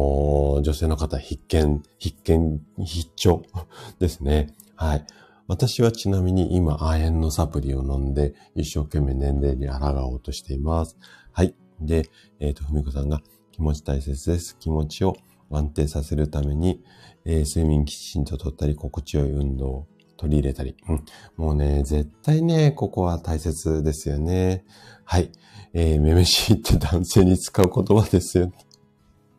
[0.59, 3.43] ー、女性の方必見、必見、必聴
[3.99, 4.55] ですね。
[4.77, 5.07] はい。
[5.47, 10.97] 私はちなみに今、亜鉛のサプリを飲んで、一生懸命年齢に抗おうとしています。
[11.33, 11.55] はい。
[11.81, 12.09] で、
[12.39, 14.57] えっ、ー、と、ふみこさんが気持ち大切です。
[14.59, 15.17] 気持ちを
[15.51, 16.83] 安定させるために、
[17.25, 19.87] えー、睡眠きちんととったり、心地よい運動を
[20.17, 20.77] 取り入れたり。
[20.89, 21.05] うん。
[21.37, 24.65] もうね、絶対ね、ここは大切ですよね。
[25.05, 25.31] はい。
[25.73, 28.47] えー、めめしいって男性に使う言葉ですよ。
[28.47, 28.53] ね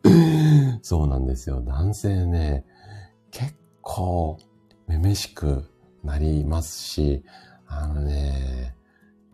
[0.82, 1.62] そうなんですよ。
[1.62, 2.64] 男性ね、
[3.30, 4.38] 結構、
[4.86, 5.64] めめしく
[6.02, 7.24] なりますし、
[7.66, 8.74] あのね、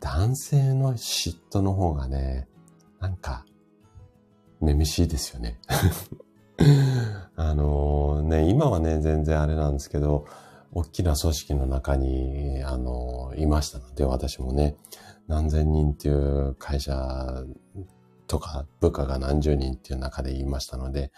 [0.01, 2.47] 男性の嫉妬の方がね、
[3.01, 3.45] なんか、
[4.61, 5.59] めめしいですよね。
[7.41, 10.27] あのね、今はね、全然あれなんですけど、
[10.73, 14.75] 大きな組織の中に、あのいましたので、私もね、
[15.29, 17.45] 何千人っていう会社
[18.27, 21.13] とか部下が何十人っていう中で言いましたので、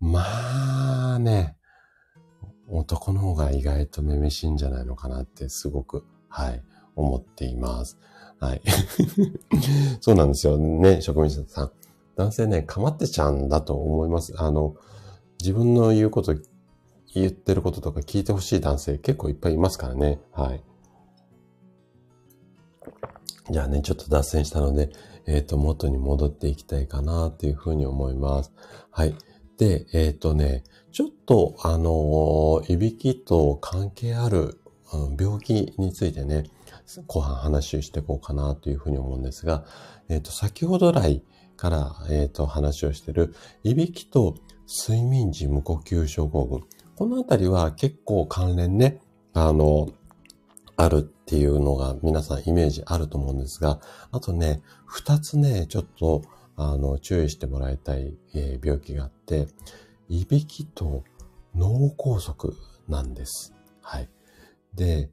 [0.00, 1.56] まあね、
[2.66, 6.60] 男の方が意外とめめしいんじゃないのかなってすごく、はい、
[6.96, 7.98] 思っています。
[8.40, 8.62] はい。
[10.02, 11.70] そうなんですよね、職員さん。
[12.16, 14.34] 男性ね、かまってちゃうんだと思います。
[14.38, 14.74] あの、
[15.40, 16.34] 自分の言うこと、
[17.14, 20.20] 言ってることとか聞いてほしい男性結構いっぱいいますからね。
[20.32, 20.62] はい。
[23.50, 24.90] じゃあね、ちょっと脱線したので、
[25.26, 28.52] えっ、ー、と、元に戻っていきたいかなというふうに思います。
[28.90, 29.14] はい。
[29.56, 34.60] で、えっ、ー、とね、ちょっと、あのいびきと関係ある、
[34.92, 36.44] うん、病気についてね、
[37.06, 39.64] 後半話をしていこうかなというふうに思うんですが、
[40.08, 41.24] えっ、と、先ほど来
[41.56, 44.36] から、えっ、と、話をしている、いびきと
[44.66, 46.64] 睡眠時無呼吸症候群。
[46.96, 49.00] このあたりは結構関連ね、
[49.32, 49.88] あの、
[50.76, 53.80] あるっていうのが皆さんイメージあると思うんですが、
[54.12, 56.22] あとね、二つね、ちょっと、
[56.56, 59.48] あの、注意してもらいたい、えー、病気があって、
[60.08, 61.04] いびきと
[61.54, 62.52] 脳梗塞
[62.88, 63.54] なんです。
[63.82, 64.08] はい。
[64.74, 65.10] で、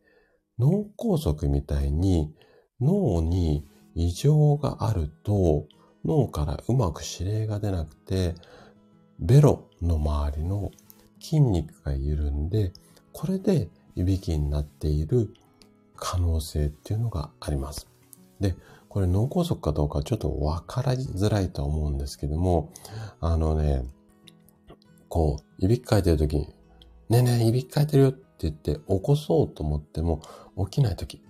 [0.60, 2.34] 脳梗塞みたいに
[2.80, 5.68] 脳に異常があると
[6.06, 8.36] 脳からうまく指令が出なくて、
[9.24, 10.72] ベロの周りの
[11.22, 12.74] 筋肉が緩んで、
[13.14, 15.34] これでいびきになっている
[15.96, 17.88] 可能性っていうのがあります。
[18.42, 18.56] で、
[18.90, 22.70] これ脳梗塞かどうかちょっとわからづらいと思うんですけども、
[23.22, 23.86] あのね、
[25.08, 26.48] こう、いびきかいてるときに、
[27.08, 30.22] ねえねえ、いびきかいてるよって言って起こそうと思っても
[30.70, 31.22] 起きないとき、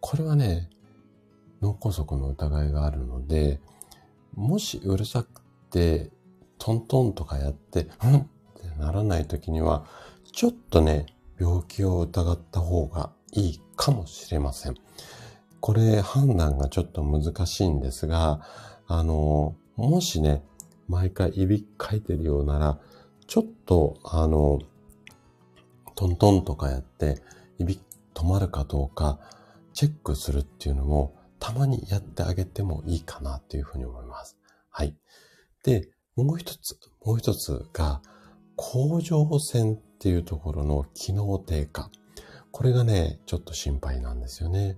[0.00, 0.70] これはね、
[1.60, 3.60] 脳梗塞の疑いがあるので、
[4.34, 6.10] もしうるさくて、
[6.64, 8.16] トントンとかやって、うん？
[8.18, 8.20] っ
[8.54, 9.84] てならないときには、
[10.30, 11.06] ちょっとね、
[11.40, 14.76] 病気を疑った方がいいかもしれません。
[15.58, 18.46] これ判断がちょっと難しいんですが、
[18.86, 20.44] あの、もしね、
[20.86, 22.78] 毎回いびきかいてるようなら、
[23.26, 24.60] ちょっと、あの、
[25.96, 27.22] トントンとかやって、
[27.58, 27.80] いびき
[28.14, 29.18] 止まるかどうか、
[29.72, 34.36] チェックするっていうのも、たまにやってあげてもいいかなっていうふうに思います。
[34.70, 34.94] はい。
[35.64, 38.02] で、もう一つ、もう一つが、
[38.56, 41.90] 甲状腺っていうところの機能低下。
[42.50, 44.76] これがね、ちょっと心配なんですよね。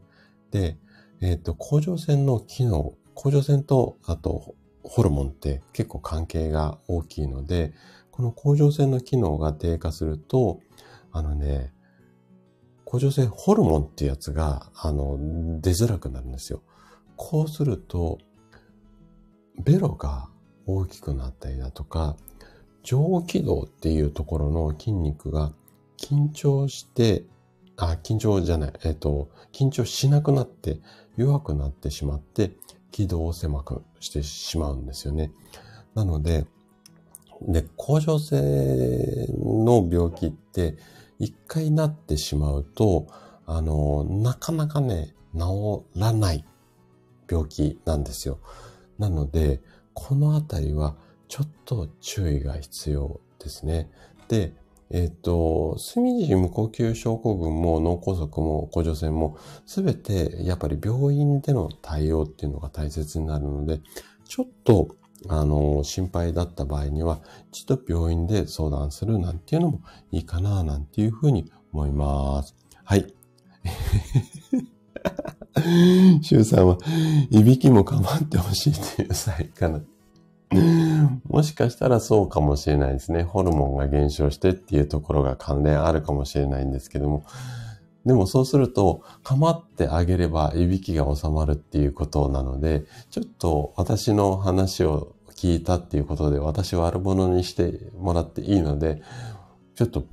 [0.52, 0.78] で、
[1.20, 4.54] えっ、ー、と、甲状腺の機能、甲状腺と、あと、
[4.84, 7.72] ホルモンって結構関係が大きいので、
[8.12, 10.60] この甲状腺の機能が低下すると、
[11.10, 11.72] あのね、
[12.84, 15.18] 甲状腺ホルモンっていうやつが、あの、
[15.60, 16.62] 出づらくなるんですよ。
[17.16, 18.18] こうすると、
[19.64, 20.28] ベロが
[20.66, 22.16] 大きくなったりだとか、
[22.82, 25.52] 上気道っていうところの筋肉が
[25.96, 27.24] 緊張して、
[27.76, 30.78] あ、緊張じゃない、えっ、と、緊張しなくなって
[31.16, 32.52] 弱くなってしまって、
[32.90, 35.32] 気道を狭くしてしまうんですよね。
[35.94, 36.46] なので、
[37.42, 38.40] で、甲状腺
[39.64, 40.76] の病気って、
[41.18, 43.06] 一回なってしまうと、
[43.46, 46.44] あの、なかなかね、治らない
[47.28, 48.38] 病気なんですよ。
[48.98, 49.60] なので、
[49.94, 50.96] このあたりは
[51.28, 53.90] ちょっと注意が必要ですね。
[54.28, 54.52] で、
[54.90, 63.80] えっ、ー、と、睡眠時無呼吸症候群も脳梗塞も甲状腺もすべてやっぱり病院での対応っていうのが大切になるので、
[64.26, 64.94] ちょっと
[65.28, 67.20] あの、心配だった場合には、
[67.50, 69.80] 一度病院で相談するなんていうのも
[70.12, 72.54] いいかな、なんていうふうに思います。
[72.84, 73.14] はい。
[76.22, 76.78] シュウさんは、
[77.30, 79.80] いびきも構ってほしいという際かな。
[81.28, 83.22] もしかしたらそうかもしれないですね。
[83.22, 87.24] ホルモンが減少してっていうところが関連あるかもしれないんですけども。
[88.04, 99.02] でもそうすると、構ってあげればいびきが収まるっていうことなので、ちょっと私の話を聞いたっていうことで私を悪者にしてもらっていいので、
[99.74, 100.04] ちょっと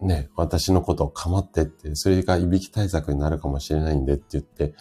[0.00, 4.74] ね、私のことを構ってって、それがいびき対策になるかもしれないんでって言って、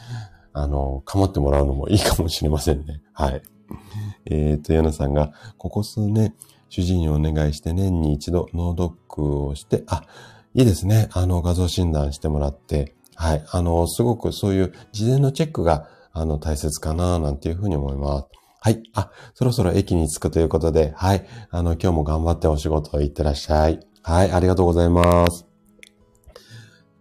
[0.54, 3.02] あの、構ってもらうのもいいかもしれませんね。
[3.14, 3.42] はい。
[4.26, 6.34] えっ、ー、と、ヤナさんが、ここ数年、
[6.70, 10.04] 主治医にお願いして年に一度脳ドックをして、あ、
[10.54, 11.10] いいですね。
[11.14, 13.44] あの、画像診断してもらって、はい。
[13.52, 18.28] あの、すごくそういう事前のチェックが、あの、大切かな、なんていうふうに思います。
[18.62, 18.84] はい。
[18.94, 21.26] あ、そろそろ駅に着くということで、はい。
[21.50, 23.80] あの、今日も頑張ってお仕事行ってらっしゃい。
[24.02, 24.32] はい。
[24.32, 25.46] ありがとうございます。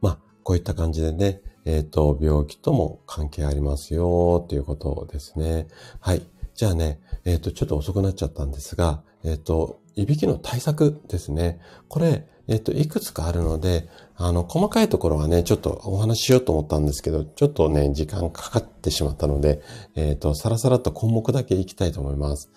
[0.01, 5.69] まあ、こういった感じでね、えっ、ー、と、病気とも関係ありますよ、ということですね。
[6.01, 6.23] はい。
[6.55, 11.61] じゃあね、えっ、ー、と、ちょっと遅くなっちゃったんですが、えっ、ー、と、いびきの対策ですね。
[11.89, 19.61] これ、えっ、と、いくつかあるので、あの、細かいところはね、ちょっとお話ししようと思ったんですけど、ちょっとね、時間かかってしまったので、
[19.95, 22.51] えっ、と、さらさらと項目だけいきたいと思います。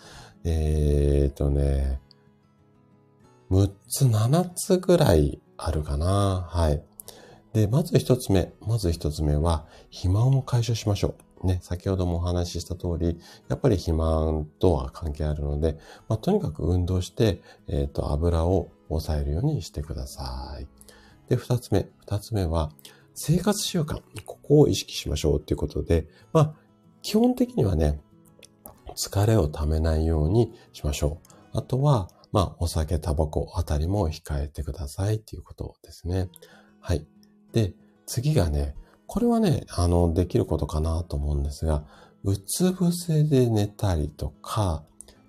[0.45, 1.99] えっ、とね、
[3.51, 6.47] 6つ、7つぐらいあるかな。
[6.49, 6.81] はい。
[7.51, 8.53] で、まず一つ目。
[8.61, 11.47] まず一つ目は、肥満を解消しましょう。
[11.47, 15.77] ね、先ほどもお話しした通り、やっぱり肥満とは関係あるので、
[16.07, 20.67] まあ、とにかく運動して、えっ、ー、と、油を抑えるようにしてください。
[21.27, 21.89] で、二つ目。
[21.99, 22.71] 二つ目は、
[23.15, 24.01] 生活習慣。
[24.25, 26.53] ここを意識しましょうっていうことで、まあ、
[27.01, 27.99] 基本的にはね、
[28.95, 31.19] 疲れをためないようにしましょ
[31.53, 31.57] う。
[31.57, 36.29] あとは、まあ、お酒、タバコあたりも控えてくださいっていうことですね。
[36.79, 37.05] はい。
[37.51, 37.73] で、
[38.05, 38.75] 次がね、
[39.07, 41.83] これはね、あの、できることかなと思うんですが、
[42.23, 44.83] うつ伏せで寝たりとか、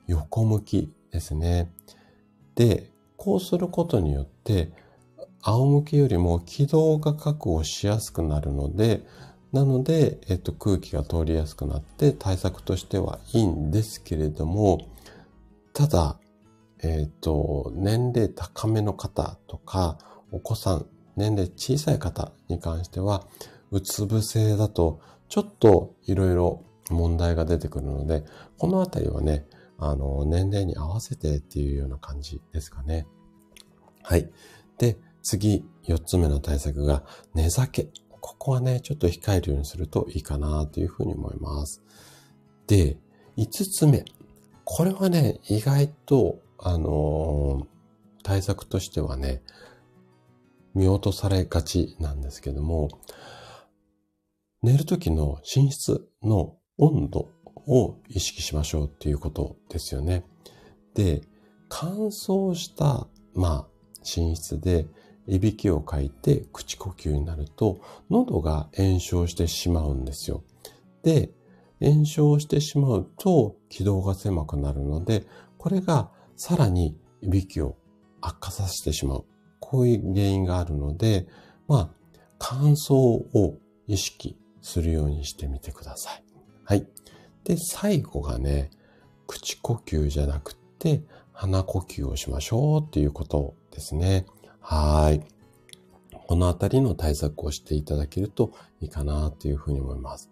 [0.07, 1.73] 横向きですね。
[2.55, 4.71] で、こうすることによって、
[5.43, 9.03] 仰向けよりも気道が確保しやすくなるので、
[9.53, 14.81] なので、えっと、空気が通りやすくなって対策としてはいいんですけれども、
[15.75, 16.19] ただ、
[16.83, 19.99] えっと、年齢高めの方とか、
[20.33, 23.27] お子さん、年齢小さい方に関しては、
[23.71, 28.25] うつ伏せだと、ちょっといろいろ問題が出てくるので、
[28.59, 29.47] このあたりはね、
[29.79, 33.07] あの、年齢に合わせてっていうような感じですかね。
[34.03, 34.31] はい。
[34.79, 37.05] で、次、四つ目の対策が、
[37.35, 37.91] 寝酒。
[38.21, 41.83] ここはね、ちょっと控えるようにするといいかなというふうに思います。
[42.67, 42.99] で、
[43.37, 44.05] 五つ目。
[44.65, 47.67] これはね、意外と、あのー、
[48.23, 49.43] 対策としてはね、
[50.75, 52.89] 見落とされがちなんですけども、
[54.63, 57.29] 寝るときの寝室の温度
[57.67, 60.25] を意識しましょうっていうことですよね。
[60.95, 61.23] で、
[61.69, 63.69] 乾燥した、まあ、
[64.01, 64.87] 寝室で
[65.27, 70.45] いびきをかいて口呼吸になると、喉が炎症してしまうんですよ。
[71.03, 71.31] で、
[71.81, 75.27] 炎症してしまうと気道が狭くなるので、
[75.59, 77.77] これがさらにいびきを
[78.21, 79.25] 悪化させてしまう。
[79.61, 81.27] こういう原因があるので、
[81.69, 81.91] まあ、
[82.39, 86.25] 乾燥を意識するようにしてみてください。
[86.65, 86.87] はい。
[87.45, 88.71] で、最後がね、
[89.27, 91.03] 口呼吸じゃなくて、
[91.33, 94.27] 鼻呼吸をしましょうっていうことですね。
[94.61, 95.25] はい。
[96.27, 100.31] このあたりの対策をしていただけるといいかなというふうに思います。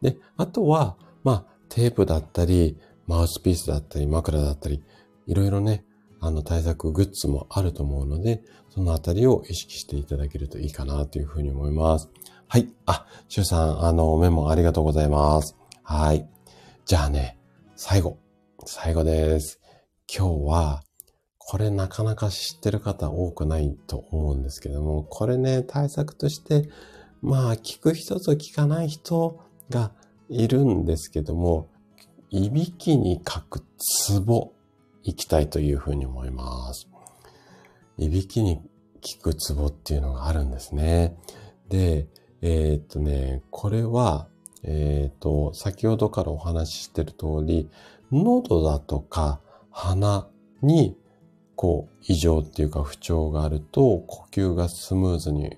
[0.00, 4.82] で、あとは、まあ、テープだったり、マウスピースだったり、枕だったり、
[5.26, 5.84] いろいろね、
[6.20, 12.08] あの対策グッズもあると思うので、そのあたりを意識していただけるといいかなというふうに思います。
[12.48, 12.68] はい。
[12.86, 15.56] あ、シュウさん、あの、メモありがとうございます。
[15.82, 16.28] はい。
[16.84, 17.38] じゃあね、
[17.76, 18.18] 最後。
[18.64, 19.60] 最後です。
[20.06, 20.82] 今日は、
[21.38, 26.68] これなかなか知ってる方多くないと思うんですけども、これね、対策として、
[27.20, 29.92] まあ、聞く人と聞かない人が
[30.28, 31.68] いるんですけども、
[32.30, 34.51] いびきに書くツボ
[35.04, 36.88] いきたいというふうに思います。
[37.98, 38.62] いびきに効
[39.22, 41.16] くツボっていうのがあるんですね。
[41.68, 42.08] で、
[42.40, 44.28] えー、っとね、これは、
[44.62, 47.68] えー、っと、先ほどからお話ししてる通り、
[48.10, 49.40] 喉だとか
[49.70, 50.28] 鼻
[50.62, 50.96] に、
[51.56, 55.56] こう、異常っていうか不調があると、呼吸がスムーズに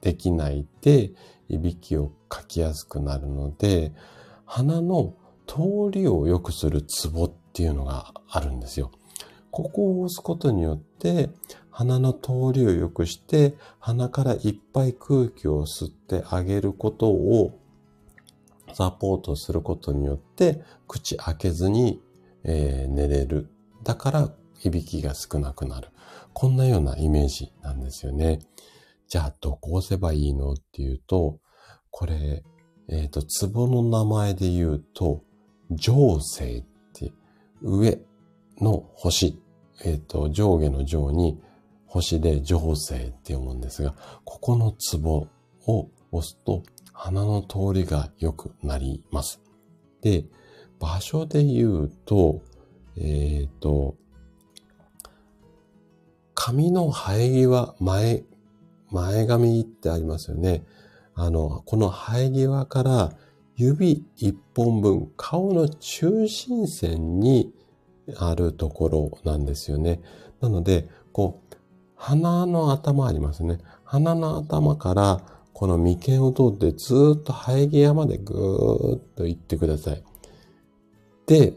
[0.00, 1.12] できないで、
[1.48, 3.92] いびきをかきやすくなるので、
[4.44, 5.14] 鼻の
[5.46, 8.90] 通りを良くするツボっていうのがあるんですよ。
[9.50, 11.30] ここを押すことによって、
[11.70, 17.58] 鼻の通りを良くして、鼻からいっぱい空気を吸ってあげることを
[18.72, 22.00] サポートすることによって、口開けずに、
[22.44, 23.50] えー、寝れる。
[23.84, 24.30] だから、
[24.64, 25.88] いびきが少なくなる。
[26.32, 28.38] こんなようなイメージなんですよね。
[29.08, 31.40] じゃあ、どこ押せばいいのっていうと、
[31.90, 32.42] これ、
[32.88, 35.22] えっ、ー、と、ツボの名前で言うと、
[35.70, 36.64] 上星っ
[37.62, 37.98] 上
[38.60, 39.40] の星、
[39.84, 41.40] えっ、ー、と、上下の上に
[41.86, 43.94] 星で上星って読むんですが、
[44.24, 45.26] ここのツボ
[45.66, 49.40] を押すと鼻の通りが良くなります。
[50.00, 50.24] で、
[50.78, 52.42] 場所で言うと、
[52.96, 53.96] えっ、ー、と、
[56.34, 58.24] 髪の生え際、前、
[58.90, 60.64] 前髪ってありますよね。
[61.14, 63.12] あの、この生え際から
[63.56, 67.52] 指一本分、顔の中心線に
[68.16, 70.00] あるところなんですよね。
[70.40, 71.56] なので、こう、
[71.94, 73.58] 鼻の頭ありますね。
[73.84, 75.20] 鼻の頭から
[75.52, 80.02] この眉間を通ってずっと生え際までぐーっと行ってください。
[81.26, 81.54] で、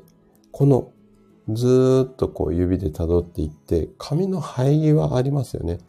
[0.51, 0.91] この
[1.49, 5.79] ずーっとこう指で辿っていって、髪の生え際ありますよね。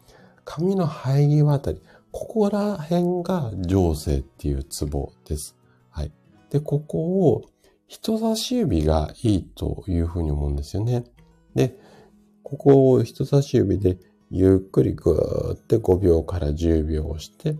[0.45, 1.81] 髪の生え際あたり、
[2.11, 5.56] ここら辺が情勢っていうツボです。
[6.49, 6.97] で、ここ
[7.31, 7.45] を
[7.87, 11.05] 人差し指がいいというふうに思うんですよね。
[11.55, 11.77] で、
[12.43, 13.97] ここを人差し指で
[14.29, 17.57] ゆっくりぐーって5秒から10秒押して、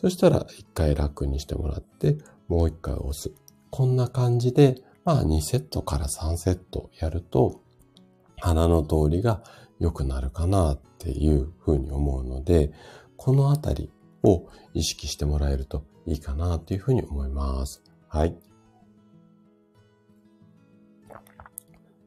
[0.00, 2.18] そしたら一回楽にしてもらって、
[2.48, 3.32] もう一回押す。
[3.70, 7.60] こんな感じで、まあ2セットから3セットやると、
[8.38, 9.42] 鼻の通りが
[9.78, 12.72] 良くなるかなっていうふうに思うので、
[13.16, 13.90] このあたり
[14.22, 17.82] を意識してもらえるといいかなというふうに思います。
[18.16, 18.34] はい。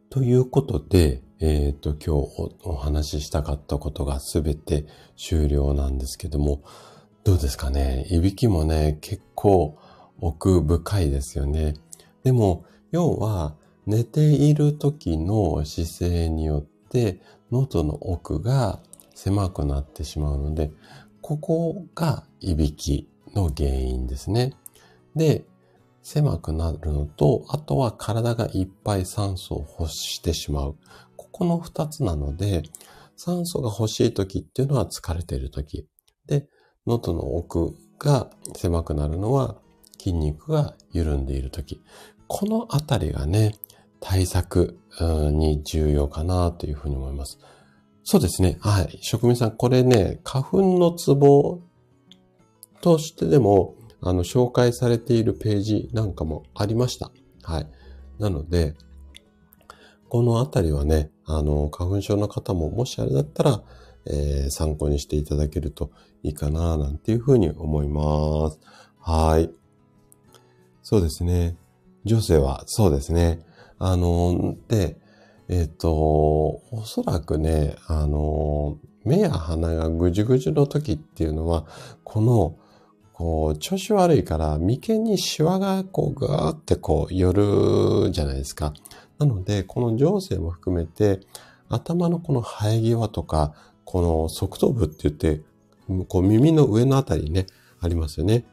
[0.10, 6.64] ということで、えっ、ー、と、今日お話ししたかったことがすべて終了なんですけども、
[7.24, 8.08] どうですかね？
[8.10, 9.78] いびきもね、結構
[10.20, 11.76] 奥深いですよね。
[12.24, 13.54] でも、要は、
[13.86, 18.80] 寝ている時の姿勢によって、喉の奥が
[19.14, 20.72] 狭くなってしまうので、
[21.22, 24.56] ここがいびきの原因ですね。
[25.16, 25.46] で、
[26.12, 30.76] 狭くなるのと、あとは体がいっぱい酸素を欲してしまう。
[31.16, 32.64] ここの二つなので、
[33.16, 35.88] 酸素が欲しい時っていうのは疲れている時。
[36.26, 36.48] で、
[36.88, 39.62] 喉の奥が狭くなるのは
[40.00, 41.80] 筋肉が緩んでいる時。
[42.28, 43.54] このあたりがね、
[44.00, 47.38] 対策に重要かなというふうに思います。
[48.04, 48.58] そうですね。
[48.62, 48.98] はい。
[49.02, 51.60] 職人さん、これね、花粉のツボ
[52.82, 57.12] としてでも、あの、紹介されているページなんかもありました。
[57.44, 57.68] はい。
[58.20, 58.76] なので、
[60.10, 63.64] このあたりはね、あの、花粉症の方ももしあれだったら、
[64.06, 65.92] えー、参考にしていただけると
[66.24, 68.60] いいかな、なんていうふうに思います。
[69.00, 69.52] はい。
[70.82, 71.58] そうですね。
[72.06, 73.46] 女性は、そうですね。
[73.78, 74.98] あの、で、
[75.48, 81.66] えっ、ー、と、おそらくね、あの、目や鼻がぐじゅぐじゅの時っていうのは、
[82.04, 82.58] この、
[83.20, 88.74] こう、調子悪いから眉間にシワがこう、ぐーってこう、寄るじゃないですか。
[89.18, 91.20] なので、この情勢も含めて、
[91.68, 93.54] 頭のこの生え際とか、
[93.84, 95.42] この側頭部って言って、
[96.08, 97.48] こう耳の上のあたりね、
[97.82, 98.46] ありますよね。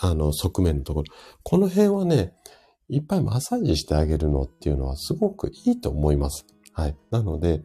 [0.00, 1.12] あの、側面のところ。
[1.42, 2.32] この辺はね、
[2.88, 6.46] いっぱいマッサージしてあげるのっていうのはすごくいいと思います。
[6.72, 6.96] はい。
[7.10, 7.62] なので、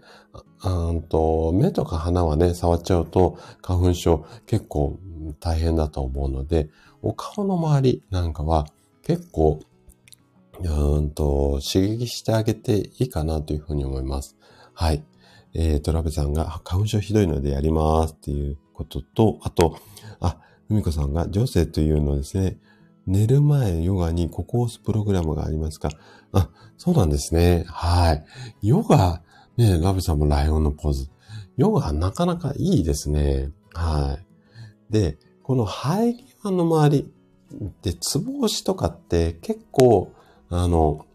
[0.59, 4.99] あんと目とか鼻はね、触っちゃうと花粉症結構
[5.39, 6.69] 大変だと思うので、
[7.01, 8.67] お顔の周りなんかは
[9.03, 9.61] 結構
[10.69, 14.35] うんと、刺激してあげていいかなというふうに思います。
[14.73, 15.03] はい。
[15.53, 19.77] えー、トラベさんが、花粉症ひどいのでやりますっていうことと、あと、
[20.19, 22.57] あ、ふみこさんが、女性というのですね、
[23.07, 25.89] 寝る前ヨガにここを押すプログラムがありますか
[26.31, 27.65] あ、そうなんですね。
[27.67, 28.25] はい。
[28.61, 29.21] ヨガ、
[29.57, 31.09] ね、ラブさんもライオンのポーズ。
[31.57, 33.49] ヨガなかなかいいですね。
[33.73, 34.30] はい。
[34.91, 37.11] で、この生え際の周り
[37.81, 40.13] で、つぼ押しとかって結構
[40.49, 41.05] あの、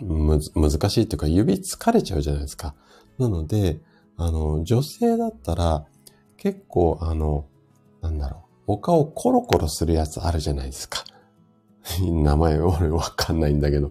[0.00, 2.74] む、難しいっていうか指疲れちゃうじゃないですか。
[3.18, 3.80] なので、
[4.16, 5.86] あの、女性だったら
[6.36, 7.46] 結構あの、
[8.02, 11.04] なんだろう、お顔コロコロするやつあるじゃないですか。
[12.00, 13.90] 名前俺わかんないんだけど。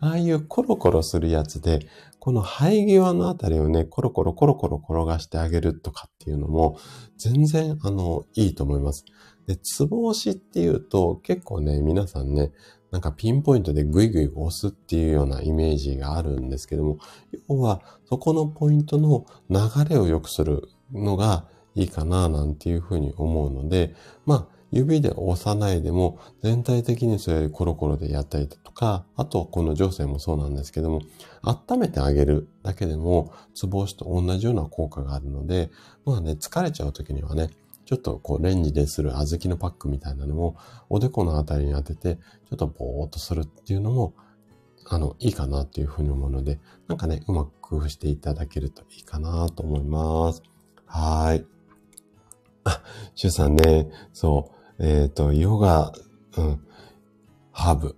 [0.00, 1.86] ああいうコロコロするやつで、
[2.20, 6.78] この生え際のあたりをね、コロコロコロコロ転がしてあげるとかっていうのも、
[7.16, 9.04] 全然、あの、いいと思います。
[9.46, 12.52] で、ツボ押しっていうと、結構ね、皆さんね、
[12.90, 16.98] なんかピンポイントでグイグイ押すっていうようなイメージがあるんですけども、
[17.48, 23.94] 要はそこのポイントの流れを良くするのがいいかななんていうふうに思うので、
[24.26, 31.00] まあ指で押さないでも全体的にそういうコロコロでやったりだとか、あとはこの女性もそうなんですけども、
[31.42, 35.70] 温めてあげるだけでもツボ押しと同じような効果があるので、
[36.04, 37.50] まあね、疲れちゃう時にはね、
[37.84, 40.56] ちょっとこうレンジでする小豆のパックみたいなのも
[40.88, 44.14] おでこのあたりに当てて、ちょっとぼーっとするっていうのも、
[44.88, 50.42] あの、いいかなっていうふうに思うので、なんかね、うまく工夫していただけるといいかなと思います。
[50.86, 51.44] はい。
[52.64, 52.82] あ、
[53.14, 55.92] シュさんね、そう、えっ、ー、と、ヨガ、
[56.38, 56.60] うん、
[57.52, 57.96] ハーブ。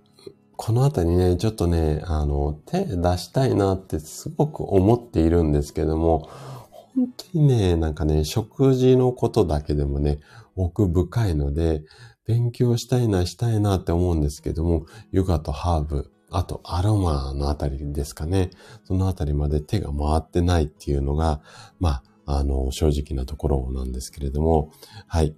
[0.57, 6.29] このあたりね、ちょっとね、あの、手出したいなってすごく思っているんですけども、
[6.71, 10.19] 本当にね、なんかね、食事のことだけでもね、
[10.57, 11.85] 奥深いので、
[12.27, 18.51] 勉強したいな、したいなって思うんですけども、ヨガとハーブ、あとアロマのあたりですかね。
[18.85, 21.43] そのあたりまで手が回ってないっていうのが、
[21.79, 24.71] まあ、あの、正直なところなんですけれども、
[25.07, 25.35] はい。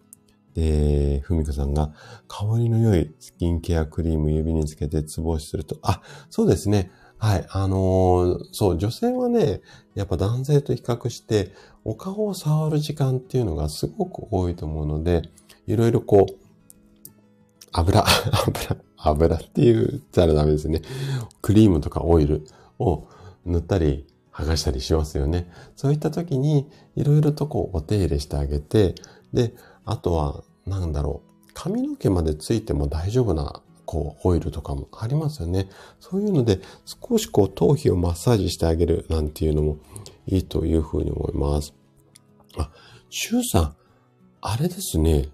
[0.54, 1.92] で、ふみかさんが、
[2.28, 6.00] 香りの良いスキンケアクリーム指につけてつぼ押しすると、あ、
[6.30, 6.90] そうですね。
[7.18, 7.46] はい。
[7.50, 9.62] あのー、そう、女性はね、
[9.94, 11.52] やっぱ男性と比較して、
[11.84, 15.22] お顔を触る時間っていうのがすごく多いと思うので、
[15.66, 16.34] いろいろこう、
[17.72, 18.04] 油、
[18.46, 20.82] 油、油って言ったらダメですね。
[21.42, 22.44] クリームとかオイル
[22.78, 23.08] を
[23.44, 25.48] 塗ったり、剥がしたりしますよね。
[25.76, 28.96] そういった時に、いろいろとこう、お手入れしてあげて、
[29.32, 29.54] で、
[29.84, 31.50] あとは、なんだろう。
[31.54, 35.68] 髪の毛までついても大丈夫な、こう、オイルとかもありますよね。
[36.00, 39.78] そういうので、少しこう、頭皮をマッサージしてあげるなんていうのも
[40.26, 41.74] いいというふうに思います。
[42.56, 42.70] あ、
[43.10, 43.76] シュウさん、
[44.40, 45.28] あれですね。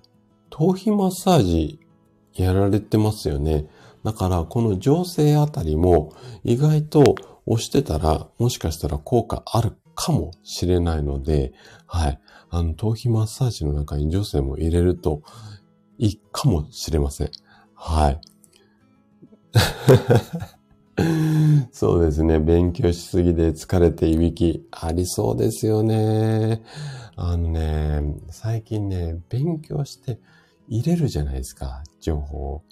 [0.51, 1.81] 頭皮マッサージ
[2.35, 3.67] やられてますよね。
[4.05, 6.13] だから、この情勢あたりも
[6.45, 7.15] 意外と
[7.47, 11.53] 押してたら、もしかしたら効果あるかもしれないので、
[11.87, 12.21] はい。
[12.51, 15.23] あの、頭皮マッサージの中に女性も入れると
[15.99, 17.31] いいかもしれません。
[17.75, 18.21] はい。
[21.73, 22.41] そうですね。
[22.41, 26.63] 勉強しすぎで疲れていびきありそうですよね。
[27.17, 30.19] あのね、最近ね、勉強して
[30.69, 32.63] 入れるじゃないですか、情報。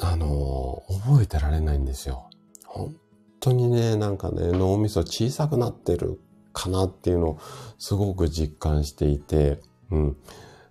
[0.00, 2.30] あの、覚えてられないんですよ。
[2.64, 2.96] 本
[3.40, 6.20] 当にね、なんかね、脳みそ小さくなってる
[6.54, 7.38] かなっていうのを
[7.78, 9.60] すごく実感していて、
[9.90, 10.16] うん。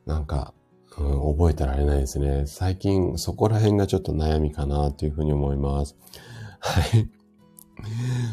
[0.07, 0.53] なんか、
[0.97, 2.45] うん、覚えてられないですね。
[2.47, 5.95] 最近そこら辺がちょっと悩みかなというふうに思います。
[6.59, 7.09] はい。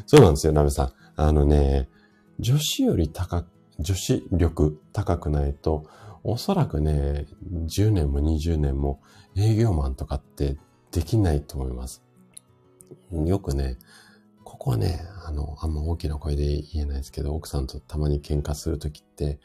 [0.07, 0.93] そうなんですよ、ナベさん。
[1.17, 1.89] あのね、
[2.39, 3.49] 女子より高く、
[3.79, 5.87] 女子力高くないと、
[6.23, 9.01] おそらくね、10年も20年も
[9.37, 10.59] 営業マンとかって
[10.93, 12.03] できないと思います。
[13.13, 13.79] よくね、
[14.61, 19.41] ここはね、あの、あんま大きな声で言えないですけど、奥さんとたまに喧嘩するときって、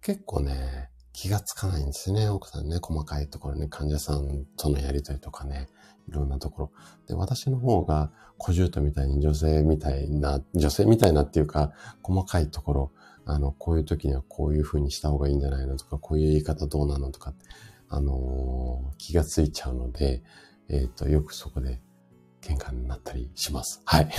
[0.00, 2.80] 結構ね、気がつかないんですね、奥さんね。
[2.82, 5.68] 細かいところね、患者さんとのやりとりとかね、
[6.08, 6.70] いろんなところ。
[7.06, 11.70] で、私の方が小獣とみたいに女性みたいな、女性みたいなっていうか、
[12.02, 12.92] 細かいところ、
[13.24, 17.32] あの、こういう時にはこういう風にした方がいいんじゃないのとか、こういう言い方どうなのとか、
[17.88, 20.24] あのー、気がついちゃうので、
[20.68, 21.80] えっ、ー、と、よくそこで
[22.42, 23.80] 喧嘩になったりします。
[23.84, 24.10] はい。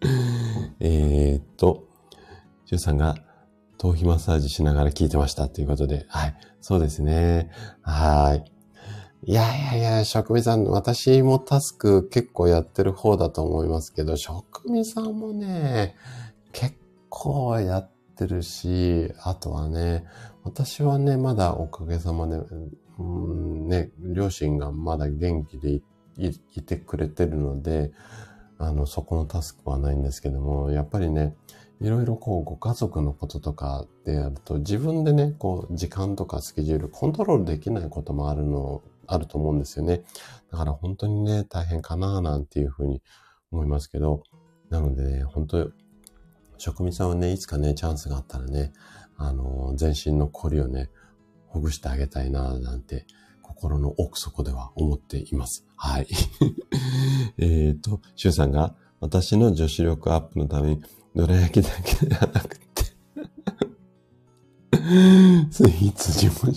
[0.80, 1.84] えっと、
[2.64, 3.16] シュウさんが
[3.78, 6.34] 頭皮マッサージしながら聞いてましたということで、はい。
[6.60, 7.50] そうですね。
[7.82, 8.52] はい。
[9.24, 15.96] いやいやいや、職味さん、私もタスク結構やってる方だと思いますけど、職味さんもね、
[16.52, 16.76] 結
[17.08, 20.04] 構やってるし、あとはね、
[20.44, 22.36] 私はね、まだおかげさまで、
[22.98, 25.82] うん、ね、両親がまだ元気でい
[26.18, 27.92] いてくれてるので、
[28.58, 31.34] あの、そこのタスクはないんですけども、やっぱりね、
[31.80, 40.02] いろいろこう、ご家族のこととかでやると、自分でね、こう、時間とかスケジュールコントロールできないこともあるの、あると思うんですよね。
[40.50, 43.02] だから本当にね、大変かななんていうふうに
[43.52, 44.22] 思いますけど、
[44.70, 45.70] なのでね、本当
[46.58, 48.72] 職味さんはね、いつかね、チャンスがあったらね、
[49.16, 50.90] あの、全身の凝りをね、
[51.48, 53.06] ほぐしてあげたいな、なんて、
[53.56, 55.66] 心の奥底では思っています。
[55.76, 56.06] はい。
[57.38, 60.82] えっと、シュウさんが、私の女子力アップのために、
[61.14, 62.66] どら焼きだけではなくて
[65.50, 66.54] スイーツ自分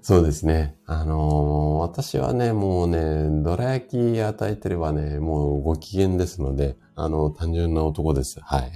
[0.00, 0.76] そうですね。
[0.86, 8.40] あのー、私はね、もうね、どら焼き与えてればね、もうご機嫌ですので、あの、単純な男です。
[8.40, 8.72] はい。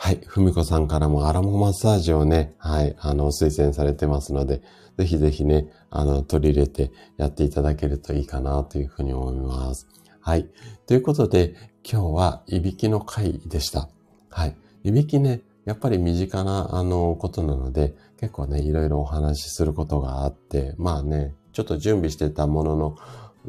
[0.00, 0.20] はい。
[0.24, 4.62] ふみこさんからもアロママッサージをね、はい、あの、推薦されてますので、
[4.96, 9.88] ぜひぜひね、あの、取り入れてやっていただけるといいかなというふうに思います。
[10.20, 10.46] はい。
[10.86, 13.88] ということで、今日はいびきの回でした。
[14.30, 14.56] はい。
[14.84, 22.96] いびきね、やっぱり身近な、あの、ことなので、結構ね、いろいろお話しすることがあって、まあね、ちょっと準備してたものの、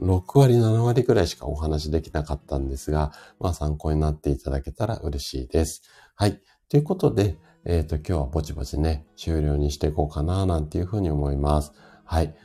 [0.02, 5.84] 6割、7割くらいしかお話しできなかったんですが、まあ参考になっていただけたら嬉しいです。
[6.22, 6.42] はい。
[6.68, 11.72] ということで、えっ、ー、と、今日はぼちぼちね、終了にしていこうかな、なんていうふうに思います。
[12.04, 12.36] はい。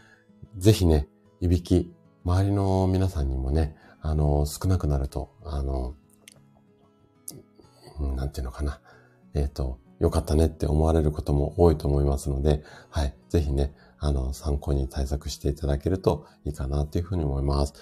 [0.56, 1.08] ぜひね、
[1.40, 1.92] いびき、
[2.24, 5.96] 周りの皆さんにもね、あの、少なくなると、あの、
[7.98, 8.80] なんていうのかな。
[9.34, 13.12] えっ、ー、と、よかったねって思われることも多いと思いますので、はい。
[13.28, 17.74] ぜひね、あの、参考に対策していただけるといいかなというふうに思います。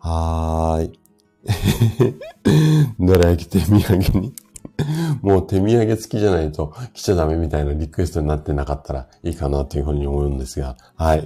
[0.00, 1.00] はーい。
[2.98, 4.34] どら焼き手土産に
[5.22, 11.24] もう手土産付きじゃないと来ちゃダメみたいなリクエストになってなかったらいいかなというふうに思うんですが、はい。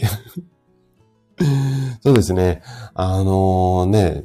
[2.02, 2.62] そうですね。
[2.94, 4.24] あのー、ね、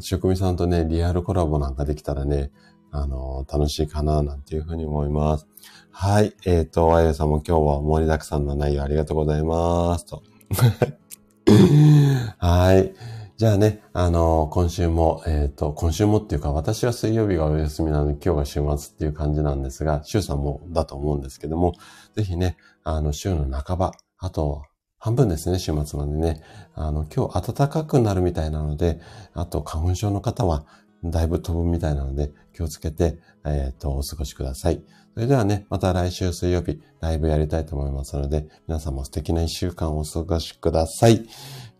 [0.00, 2.50] 職味さんとね、リアルコラボなんかできたらね、
[2.90, 5.46] あのー、楽しいかな、なんていうふうに思います。
[5.90, 6.34] はい。
[6.44, 10.06] えっ、ー、と、あゆさんも今日は盛りだくさんの内容ありがとうございます。
[10.06, 10.22] と。
[12.38, 12.92] はい。
[13.40, 21.72] じゃあね、あのー、今週も、えっ、ー、と、今週もっていうか、私は水曜日がお休みなので、今日が週末っていう感じなんですが、週さんもだと思うんですけども、
[22.14, 24.64] ぜひね、あの、週の半ば、あと、
[24.98, 26.42] 半分ですね、週末までね。
[26.74, 29.00] あの、今日暖かくなるみたいなので、
[29.32, 30.66] あと、花粉症の方は、
[31.02, 34.82] だいぶ飛ぶみたいなので、気をつけて、えっ、ー、と、お過ごしください。
[35.14, 41.26] それではね、また来週水曜日、ライブやりたいと思いますので、皆さんも素敵な一週間をお過ごしください。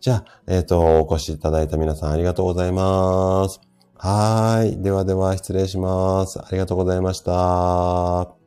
[0.01, 3.61] じゃあ、えっ、ー、と、お越しいただいた皆さんありがとうございます。
[3.95, 4.81] はい。
[4.81, 6.39] ではでは失礼します。
[6.39, 8.40] ありがとうございました。